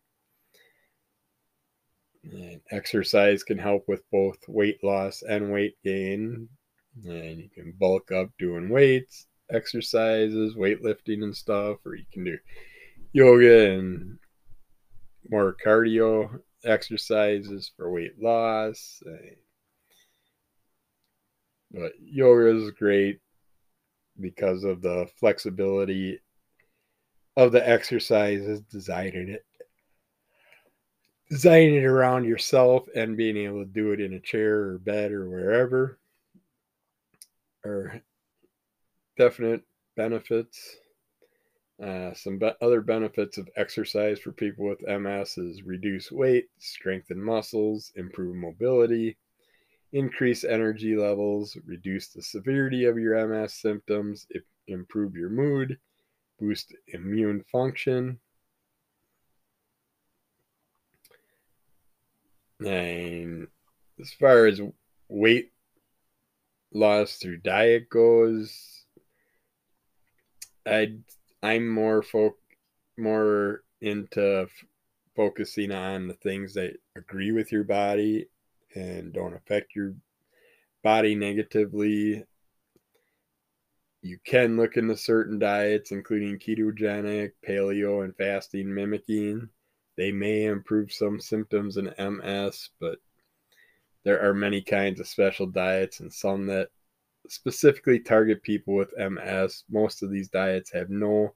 And 2.23 2.59
exercise 2.71 3.43
can 3.43 3.57
help 3.57 3.87
with 3.87 4.01
both 4.11 4.37
weight 4.47 4.83
loss 4.83 5.21
and 5.21 5.51
weight 5.51 5.77
gain. 5.83 6.49
And 7.03 7.39
you 7.39 7.49
can 7.53 7.73
bulk 7.77 8.11
up 8.11 8.29
doing 8.39 8.69
weights, 8.69 9.27
exercises, 9.51 10.55
weightlifting, 10.55 11.23
and 11.23 11.35
stuff, 11.35 11.77
or 11.85 11.95
you 11.95 12.05
can 12.11 12.23
do 12.23 12.37
yoga 13.13 13.71
and 13.71 14.17
more 15.29 15.55
cardio 15.63 16.39
exercises 16.63 17.71
for 17.75 17.91
weight 17.91 18.19
loss. 18.19 19.03
But 21.71 21.91
yoga 22.01 22.57
is 22.57 22.71
great 22.71 23.19
because 24.19 24.63
of 24.63 24.81
the 24.81 25.07
flexibility 25.17 26.19
of 27.37 27.51
the 27.51 27.67
exercises 27.67 28.61
designed 28.61 29.15
in 29.15 29.29
it 29.29 29.45
designing 31.29 31.75
it 31.75 31.83
around 31.83 32.25
yourself 32.25 32.87
and 32.95 33.17
being 33.17 33.37
able 33.37 33.63
to 33.63 33.71
do 33.71 33.91
it 33.91 33.99
in 33.99 34.13
a 34.13 34.19
chair 34.19 34.61
or 34.61 34.77
bed 34.77 35.11
or 35.11 35.29
wherever 35.29 35.97
are 37.65 38.01
definite 39.17 39.61
benefits. 39.95 40.77
Uh, 41.81 42.13
some 42.13 42.37
be- 42.37 42.51
other 42.61 42.79
benefits 42.79 43.37
of 43.37 43.49
exercise 43.57 44.19
for 44.19 44.31
people 44.31 44.65
with 44.65 44.87
MS 44.87 45.37
is 45.37 45.63
reduce 45.63 46.11
weight, 46.11 46.47
strengthen 46.57 47.21
muscles, 47.21 47.91
improve 47.95 48.35
mobility, 48.35 49.17
increase 49.93 50.43
energy 50.43 50.95
levels, 50.95 51.57
reduce 51.65 52.09
the 52.09 52.21
severity 52.21 52.85
of 52.85 52.97
your 52.97 53.27
MS 53.27 53.53
symptoms, 53.53 54.27
improve 54.67 55.15
your 55.15 55.29
mood, 55.29 55.77
boost 56.39 56.73
immune 56.87 57.43
function, 57.51 58.19
And 62.63 63.47
as 63.99 64.13
far 64.13 64.45
as 64.45 64.61
weight 65.09 65.51
loss 66.73 67.17
through 67.17 67.37
diet 67.37 67.89
goes, 67.89 68.85
I 70.65 70.95
I'm 71.43 71.67
more 71.67 72.01
folk 72.01 72.37
more 72.97 73.63
into 73.81 74.43
f- 74.43 74.65
focusing 75.15 75.71
on 75.71 76.07
the 76.07 76.13
things 76.13 76.53
that 76.53 76.77
agree 76.95 77.31
with 77.31 77.51
your 77.51 77.65
body 77.65 78.27
and 78.75 79.13
don't 79.13 79.33
affect 79.33 79.75
your 79.75 79.95
body 80.83 81.15
negatively. 81.15 82.23
You 84.01 84.19
can 84.23 84.57
look 84.57 84.77
into 84.77 84.95
certain 84.95 85.39
diets, 85.39 85.91
including 85.91 86.37
ketogenic, 86.37 87.31
paleo, 87.47 88.03
and 88.03 88.15
fasting 88.15 88.73
mimicking. 88.73 89.49
They 89.97 90.11
may 90.11 90.45
improve 90.45 90.91
some 90.91 91.19
symptoms 91.19 91.77
in 91.77 91.93
MS, 91.97 92.69
but 92.79 92.99
there 94.03 94.21
are 94.21 94.33
many 94.33 94.61
kinds 94.61 94.99
of 94.99 95.07
special 95.07 95.47
diets 95.47 96.01
and 96.01 96.13
some 96.13 96.45
that 96.47 96.69
specifically 97.27 97.99
target 97.99 98.43
people 98.43 98.75
with 98.75 98.93
MS. 98.97 99.63
Most 99.69 100.03
of 100.03 100.11
these 100.11 100.29
diets 100.29 100.71
have 100.71 100.89
no 100.89 101.33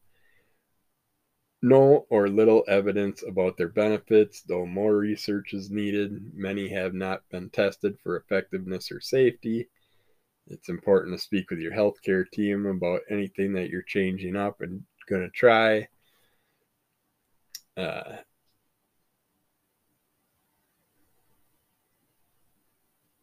no 1.61 2.05
or 2.09 2.29
little 2.29 2.63
evidence 2.67 3.23
about 3.27 3.57
their 3.57 3.69
benefits, 3.69 4.41
though 4.43 4.65
more 4.65 4.95
research 4.95 5.53
is 5.53 5.69
needed. 5.69 6.31
Many 6.33 6.69
have 6.69 6.93
not 6.93 7.21
been 7.29 7.49
tested 7.49 7.97
for 8.01 8.17
effectiveness 8.17 8.91
or 8.91 9.01
safety. 9.01 9.69
It's 10.47 10.69
important 10.69 11.15
to 11.15 11.23
speak 11.23 11.49
with 11.49 11.59
your 11.59 11.73
healthcare 11.73 12.25
team 12.31 12.65
about 12.65 13.01
anything 13.09 13.53
that 13.53 13.69
you're 13.69 13.83
changing 13.83 14.35
up 14.35 14.61
and 14.61 14.83
going 15.07 15.21
to 15.21 15.29
try. 15.29 15.87
Uh, 17.77 18.17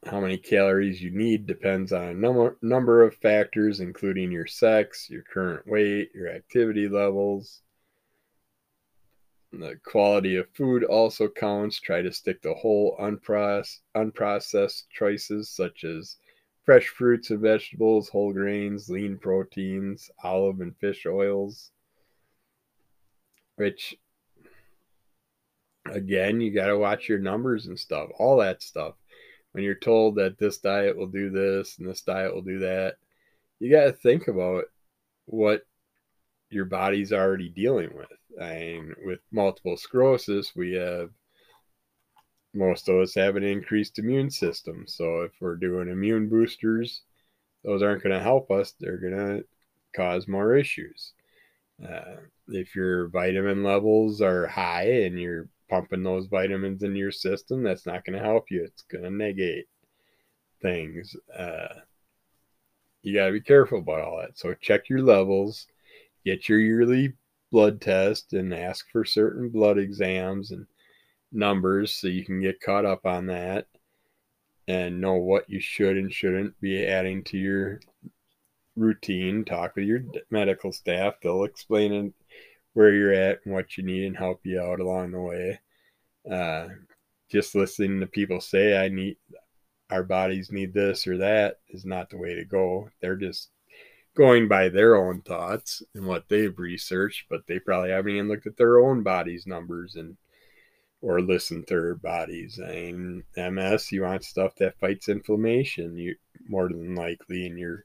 how 0.07 0.21
many 0.21 0.37
calories 0.37 1.03
you 1.03 1.11
need 1.11 1.47
depends 1.47 1.93
on 1.93 2.05
a 2.09 2.15
number, 2.15 2.57
number 2.63 3.03
of 3.03 3.15
factors, 3.17 3.81
including 3.81 4.31
your 4.31 4.47
sex, 4.47 5.09
your 5.11 5.23
current 5.23 5.67
weight, 5.67 6.11
your 6.15 6.29
activity 6.29 6.89
levels. 6.89 7.63
The 9.61 9.79
quality 9.85 10.37
of 10.37 10.49
food 10.55 10.85
also 10.85 11.29
counts. 11.29 11.81
Try 11.81 12.03
to 12.03 12.13
stick 12.13 12.43
to 12.43 12.55
whole, 12.55 12.97
unprocessed, 13.01 13.81
unprocessed 13.97 14.85
choices 14.91 15.49
such 15.49 15.85
as 15.85 16.17
fresh 16.65 16.89
fruits 16.89 17.31
and 17.31 17.41
vegetables, 17.41 18.09
whole 18.09 18.33
grains, 18.33 18.89
lean 18.89 19.19
proteins, 19.19 20.11
olive 20.23 20.61
and 20.61 20.77
fish 20.79 21.07
oils. 21.07 21.71
Which, 23.57 23.97
again, 25.87 26.41
you 26.41 26.53
got 26.53 26.67
to 26.67 26.79
watch 26.79 27.09
your 27.09 27.19
numbers 27.19 27.67
and 27.67 27.79
stuff, 27.79 28.11
all 28.19 28.37
that 28.39 28.63
stuff 28.63 28.95
when 29.57 29.65
you're 29.65 29.75
told 29.75 30.17
that 30.17 30.37
this 30.37 30.59
diet 30.59 30.99
will 30.99 31.07
do 31.07 31.31
this 31.31 31.79
and 31.79 31.89
this 31.89 32.03
diet 32.03 32.35
will 32.35 32.43
do 32.43 32.59
that, 32.59 32.97
you 33.59 33.71
got 33.71 33.85
to 33.85 33.93
think 33.93 34.29
about 34.29 34.65
what 35.25 35.63
your 36.51 36.65
body's 36.65 37.13
already 37.13 37.49
dealing 37.49 37.91
with. 37.97 38.07
I 38.41 38.55
mean, 38.59 38.95
with 39.05 39.21
multiple 39.33 39.77
sclerosis, 39.77 40.55
we 40.55 40.75
have 40.75 41.11
most 42.55 42.89
of 42.89 42.97
us 42.97 43.15
have 43.15 43.37
an 43.37 43.45
increased 43.45 43.99
immune 43.99 44.31
system. 44.31 44.85
So 44.87 45.23
if 45.23 45.33
we're 45.41 45.57
doing 45.57 45.89
immune 45.89 46.29
boosters, 46.29 47.03
those 47.65 47.83
aren't 47.83 48.03
going 48.03 48.15
to 48.15 48.23
help 48.23 48.51
us. 48.51 48.75
They're 48.79 48.99
going 48.99 49.17
to 49.17 49.45
cause 49.95 50.29
more 50.29 50.57
issues. 50.57 51.13
Uh, 51.83 52.17
if 52.49 52.75
your 52.75 53.09
vitamin 53.09 53.63
levels 53.63 54.23
are 54.23 54.47
high 54.47 55.03
and 55.05 55.21
you're 55.21 55.49
pumping 55.69 56.03
those 56.03 56.27
vitamins 56.27 56.83
into 56.83 56.99
your 56.99 57.11
system, 57.11 57.63
that's 57.63 57.87
not 57.87 58.05
going 58.05 58.19
to 58.19 58.25
help 58.25 58.51
you. 58.51 58.65
It's 58.65 58.83
going 58.83 59.05
to 59.05 59.11
negate 59.11 59.67
things. 60.63 61.15
Uh, 61.37 61.75
you 63.03 63.15
got 63.15 63.27
to 63.27 63.33
be 63.33 63.41
careful 63.41 63.79
about 63.79 64.01
all 64.01 64.19
that. 64.21 64.39
So 64.39 64.55
check 64.55 64.89
your 64.89 65.03
levels, 65.03 65.67
get 66.27 66.49
your 66.49 66.59
yearly 66.59 67.15
blood 67.51 67.81
test, 67.81 68.35
and 68.35 68.53
ask 68.53 68.85
for 68.91 69.05
certain 69.05 69.49
blood 69.49 69.79
exams 69.79 70.51
and 70.51 70.67
numbers 71.33 71.95
so 71.95 72.09
you 72.09 72.25
can 72.25 72.41
get 72.41 72.61
caught 72.61 72.85
up 72.85 73.07
on 73.07 73.27
that 73.27 73.67
and 74.69 75.01
know 75.01 75.15
what 75.15 75.49
you 75.49 75.61
should 75.61 75.97
and 75.97 76.13
shouldn't 76.13 76.61
be 76.61 76.85
adding 76.85 77.23
to 77.23 77.39
your 77.39 77.81
routine. 78.75 79.45
Talk 79.45 79.77
with 79.77 79.85
your 79.85 80.01
medical 80.31 80.73
staff. 80.73 81.15
They'll 81.23 81.45
explain 81.45 81.93
it, 81.93 82.13
where 82.75 82.93
you're 82.93 83.13
at 83.13 83.39
and 83.45 83.55
what 83.55 83.79
you 83.79 83.85
need 83.85 84.05
and 84.05 84.17
help 84.17 84.41
you 84.45 84.61
out 84.61 84.81
along 84.81 85.13
the 85.13 85.21
way. 85.21 85.61
Uh, 86.31 86.69
just 87.31 87.55
listening 87.55 88.01
to 88.01 88.07
people 88.07 88.41
say, 88.41 88.77
I 88.77 88.89
need, 88.89 89.17
our 89.89 90.03
bodies 90.03 90.51
need 90.51 90.75
this 90.75 91.07
or 91.07 91.17
that 91.19 91.61
is 91.71 91.87
not 91.87 92.11
the 92.11 92.19
way 92.19 92.35
to 92.35 92.45
go. 92.45 92.91
They're 93.01 93.17
just 93.17 93.51
going 94.17 94.49
by 94.49 94.69
their 94.69 94.97
own 94.97 95.21
thoughts 95.23 95.83
and 95.95 96.07
what 96.07 96.29
they've 96.29 96.59
researched, 96.59 97.27
but 97.29 97.47
they 97.47 97.59
probably 97.59 97.91
haven't 97.91 98.13
even 98.13 98.29
looked 98.29 98.47
at 98.47 98.57
their 98.57 98.81
own 98.81 99.03
body's 99.03 99.47
numbers 99.47 99.95
and 99.95 100.17
or 101.03 101.21
listened 101.21 101.67
to 101.69 101.75
their 101.75 101.95
bodies. 101.95 102.59
I 102.61 102.73
mean, 102.73 103.23
MS, 103.37 103.93
you 103.93 104.03
want 104.03 104.25
stuff 104.25 104.57
that 104.57 104.79
fights 104.81 105.09
inflammation, 105.09 105.97
you 105.97 106.17
more 106.49 106.69
than 106.69 106.95
likely 106.95 107.47
in 107.47 107.57
your 107.57 107.85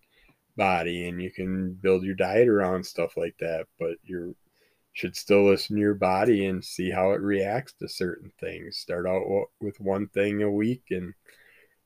body, 0.56 1.08
and 1.08 1.22
you 1.22 1.32
can 1.32 1.74
build 1.74 2.04
your 2.04 2.16
diet 2.16 2.48
around 2.48 2.86
stuff 2.86 3.18
like 3.18 3.36
that. 3.40 3.68
But 3.80 3.98
you 4.04 4.36
should 4.94 5.16
still 5.16 5.50
listen 5.50 5.76
to 5.76 5.82
your 5.82 5.94
body 5.94 6.46
and 6.46 6.64
see 6.64 6.90
how 6.90 7.12
it 7.12 7.22
reacts 7.22 7.74
to 7.74 7.88
certain 7.88 8.32
things. 8.40 8.78
Start 8.78 9.06
out 9.06 9.24
with 9.60 9.80
one 9.80 10.08
thing 10.08 10.42
a 10.42 10.52
week 10.52 10.84
and 10.90 11.14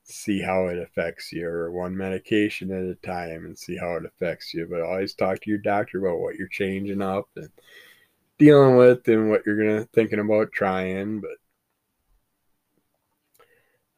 see 0.06 0.41
how 0.41 0.68
it 0.68 0.78
affects 0.78 1.32
you 1.32 1.48
or 1.48 1.72
one 1.72 1.96
medication 1.96 2.72
at 2.72 2.84
a 2.84 2.96
time 2.96 3.46
and 3.46 3.58
see 3.58 3.76
how 3.76 3.96
it 3.96 4.06
affects 4.06 4.54
you 4.54 4.68
but 4.70 4.82
always 4.82 5.13
talk 5.13 5.41
to 5.41 5.50
your 5.50 5.60
doctor 5.60 6.00
about 6.00 6.20
what 6.20 6.36
you're 6.36 6.48
changing 6.48 7.02
up 7.02 7.28
and 7.36 7.50
dealing 8.38 8.76
with 8.76 9.08
and 9.08 9.30
what 9.30 9.44
you're 9.46 9.58
gonna 9.58 9.86
thinking 9.94 10.20
about 10.20 10.52
trying 10.52 11.20
but 11.20 11.38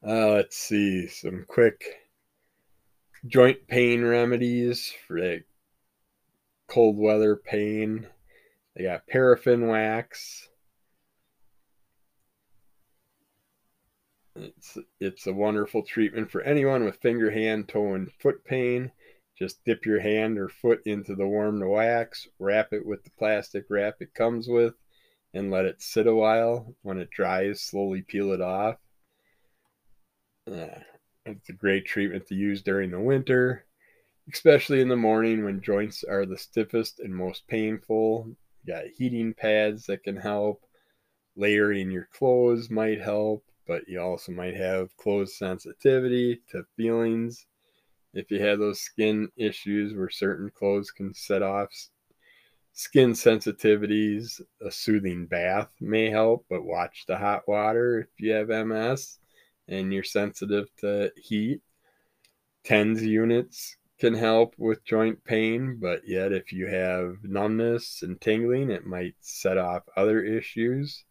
uh, 0.08 0.32
let's 0.34 0.56
see 0.56 1.08
some 1.08 1.44
quick 1.48 1.84
joint 3.26 3.68
pain 3.68 4.04
remedies 4.04 4.94
for 5.08 5.20
like 5.20 5.46
cold 6.68 6.98
weather 6.98 7.36
pain. 7.36 8.08
They 8.76 8.84
got 8.84 9.08
paraffin 9.08 9.68
wax 9.68 10.48
It's 14.40 14.78
it's 15.00 15.26
a 15.26 15.34
wonderful 15.34 15.82
treatment 15.82 16.30
for 16.30 16.42
anyone 16.42 16.84
with 16.84 17.02
finger, 17.02 17.32
hand, 17.32 17.68
toe, 17.68 17.96
and 17.96 18.12
foot 18.20 18.46
pain. 18.46 18.92
Just 19.36 19.64
dip 19.66 19.86
your 19.86 20.00
hand 20.00 20.38
or 20.38 20.48
foot 20.48 20.82
into 20.86 21.16
the 21.16 21.28
warm 21.28 21.60
wax, 21.60 22.28
wrap 22.38 22.72
it 22.72 22.86
with 22.86 23.04
the 23.04 23.10
plastic 23.18 23.66
wrap 23.70 23.96
it 24.00 24.14
comes 24.14 24.48
with, 24.48 24.76
and 25.34 25.50
let 25.50 25.66
it 25.66 25.82
sit 25.82 26.06
a 26.06 26.14
while. 26.14 26.76
When 26.84 27.00
it 27.00 27.10
dries, 27.10 27.62
slowly 27.62 28.04
peel 28.04 28.32
it 28.32 28.42
off. 28.42 28.78
Uh, 30.46 30.82
it's 31.26 31.50
a 31.50 31.54
great 31.54 31.86
treatment 31.86 32.28
to 32.28 32.36
use 32.36 32.62
during 32.62 32.92
the 32.92 33.00
winter, 33.00 33.66
especially 34.32 34.82
in 34.82 34.88
the 34.88 34.96
morning 34.96 35.44
when 35.44 35.62
joints 35.62 36.04
are 36.04 36.28
the 36.28 36.38
stiffest 36.38 37.00
and 37.00 37.16
most 37.16 37.48
painful. 37.48 38.36
You 38.64 38.74
got 38.74 38.86
heating 38.88 39.34
pads 39.34 39.88
that 39.88 40.04
can 40.04 40.16
help. 40.16 40.64
Layering 41.36 41.92
your 41.92 42.08
clothes 42.14 42.70
might 42.70 43.02
help 43.02 43.44
but 43.68 43.88
you 43.88 44.02
also 44.02 44.32
might 44.32 44.56
have 44.56 44.96
closed 44.98 45.36
sensitivity 45.36 46.42
to 46.50 46.66
feelings. 46.76 47.46
If 48.14 48.32
you 48.32 48.42
have 48.42 48.60
those 48.60 48.80
skin 48.80 49.30
issues 49.36 49.94
where 49.94 50.10
certain 50.10 50.50
clothes 50.50 50.92
can 50.92 51.14
set 51.14 51.44
off 51.44 51.70
skin 52.74 53.12
sensitivities, 53.12 54.40
a 54.62 54.72
soothing 54.72 55.26
bath 55.26 55.70
may 55.82 56.10
help, 56.10 56.46
but 56.50 56.64
watch 56.64 57.06
the 57.08 57.18
hot 57.18 57.48
water 57.48 58.00
if 58.00 58.24
you 58.24 58.32
have 58.32 58.50
MS 58.50 59.20
and 59.68 59.92
you're 59.92 60.04
sensitive 60.04 60.68
to 60.78 61.12
heat. 61.18 61.62
TENS 62.64 63.04
units 63.04 63.78
can 64.00 64.14
help 64.14 64.54
with 64.58 64.86
joint 64.86 65.24
pain, 65.24 65.78
but 65.80 66.08
yet 66.08 66.32
if 66.32 66.52
you 66.54 66.68
have 66.68 67.16
numbness 67.24 68.04
and 68.04 68.22
tingling, 68.22 68.70
it 68.70 68.86
might 68.86 69.16
set 69.22 69.58
off 69.58 69.84
other 69.96 70.22
issues. 70.22 71.04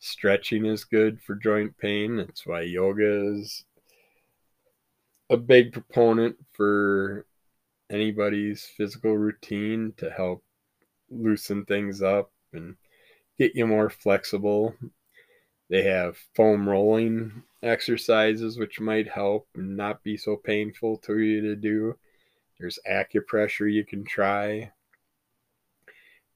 Stretching 0.00 0.64
is 0.64 0.84
good 0.84 1.20
for 1.20 1.34
joint 1.34 1.76
pain. 1.78 2.16
That's 2.16 2.46
why 2.46 2.62
yoga 2.62 3.32
is 3.34 3.64
a 5.30 5.36
big 5.36 5.72
proponent 5.72 6.36
for 6.52 7.26
anybody's 7.90 8.64
physical 8.64 9.16
routine 9.16 9.92
to 9.96 10.10
help 10.10 10.44
loosen 11.10 11.64
things 11.64 12.02
up 12.02 12.30
and 12.52 12.76
get 13.38 13.54
you 13.54 13.66
more 13.66 13.90
flexible. 13.90 14.74
They 15.68 15.82
have 15.82 16.16
foam 16.34 16.68
rolling 16.68 17.42
exercises, 17.62 18.58
which 18.58 18.80
might 18.80 19.08
help 19.08 19.48
and 19.54 19.76
not 19.76 20.02
be 20.02 20.16
so 20.16 20.36
painful 20.36 20.98
to 20.98 21.18
you 21.18 21.40
to 21.42 21.56
do. 21.56 21.96
There's 22.58 22.78
acupressure 22.90 23.70
you 23.70 23.84
can 23.84 24.04
try. 24.04 24.72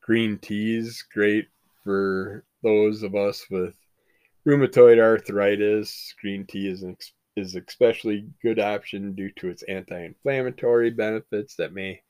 Green 0.00 0.38
teas, 0.38 1.04
great 1.12 1.48
for 1.84 2.44
those 2.62 3.02
of 3.02 3.14
us 3.14 3.46
with 3.50 3.74
rheumatoid 4.46 4.98
arthritis, 4.98 6.14
green 6.20 6.46
tea 6.46 6.68
is 6.68 6.82
an 6.82 6.96
is 7.36 7.54
especially 7.54 8.28
good 8.42 8.58
option 8.58 9.14
due 9.14 9.30
to 9.30 9.48
its 9.48 9.62
anti-inflammatory 9.62 10.90
benefits 10.90 11.56
that 11.56 11.72
may 11.72 12.00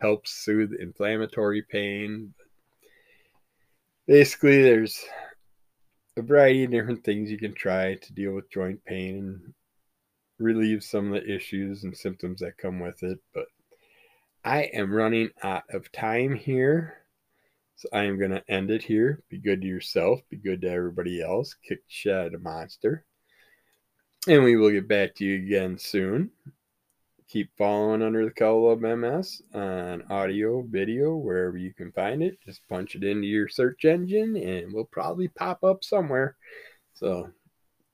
help 0.00 0.26
soothe 0.26 0.72
inflammatory 0.80 1.62
pain. 1.62 2.34
Basically, 4.08 4.60
there's 4.60 5.04
a 6.16 6.22
variety 6.22 6.64
of 6.64 6.72
different 6.72 7.04
things 7.04 7.30
you 7.30 7.38
can 7.38 7.54
try 7.54 7.94
to 7.94 8.12
deal 8.12 8.32
with 8.32 8.50
joint 8.50 8.84
pain 8.84 9.18
and 9.18 9.54
relieve 10.38 10.82
some 10.82 11.12
of 11.12 11.22
the 11.22 11.32
issues 11.32 11.84
and 11.84 11.96
symptoms 11.96 12.40
that 12.40 12.58
come 12.58 12.80
with 12.80 13.02
it. 13.04 13.18
But 13.32 13.46
I 14.44 14.62
am 14.74 14.92
running 14.92 15.30
out 15.42 15.62
of 15.70 15.92
time 15.92 16.34
here. 16.34 17.01
So 17.76 17.88
I 17.92 18.04
am 18.04 18.18
going 18.18 18.30
to 18.30 18.44
end 18.48 18.70
it 18.70 18.82
here. 18.82 19.22
Be 19.28 19.38
good 19.38 19.60
to 19.62 19.66
yourself. 19.66 20.20
Be 20.30 20.36
good 20.36 20.62
to 20.62 20.70
everybody 20.70 21.22
else. 21.22 21.54
Kick 21.66 21.80
the 22.04 22.26
of 22.26 22.32
the 22.32 22.38
monster. 22.38 23.04
And 24.28 24.44
we 24.44 24.56
will 24.56 24.70
get 24.70 24.86
back 24.86 25.16
to 25.16 25.24
you 25.24 25.36
again 25.36 25.78
soon. 25.78 26.30
Keep 27.28 27.50
following 27.56 28.02
Under 28.02 28.24
the 28.24 28.30
Color 28.30 28.72
of 28.72 28.80
MS 28.82 29.42
on 29.54 30.04
audio, 30.10 30.62
video, 30.62 31.16
wherever 31.16 31.56
you 31.56 31.72
can 31.72 31.90
find 31.92 32.22
it. 32.22 32.38
Just 32.44 32.60
punch 32.68 32.94
it 32.94 33.04
into 33.04 33.26
your 33.26 33.48
search 33.48 33.84
engine 33.86 34.36
and 34.36 34.72
we'll 34.72 34.84
probably 34.84 35.28
pop 35.28 35.64
up 35.64 35.82
somewhere. 35.82 36.36
So 36.92 37.30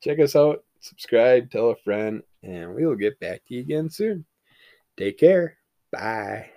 check 0.03 0.19
us 0.19 0.35
out, 0.35 0.65
subscribe, 0.81 1.51
tell 1.51 1.71
a 1.71 1.77
friend, 1.77 2.23
and 2.43 2.75
we 2.75 2.85
will 2.85 2.97
get 2.97 3.21
back 3.21 3.43
to 3.47 3.55
you 3.55 3.61
again 3.61 3.91
soon. 3.91 4.27
Take 4.97 5.19
care. 5.19 5.57
Bye. 5.93 6.51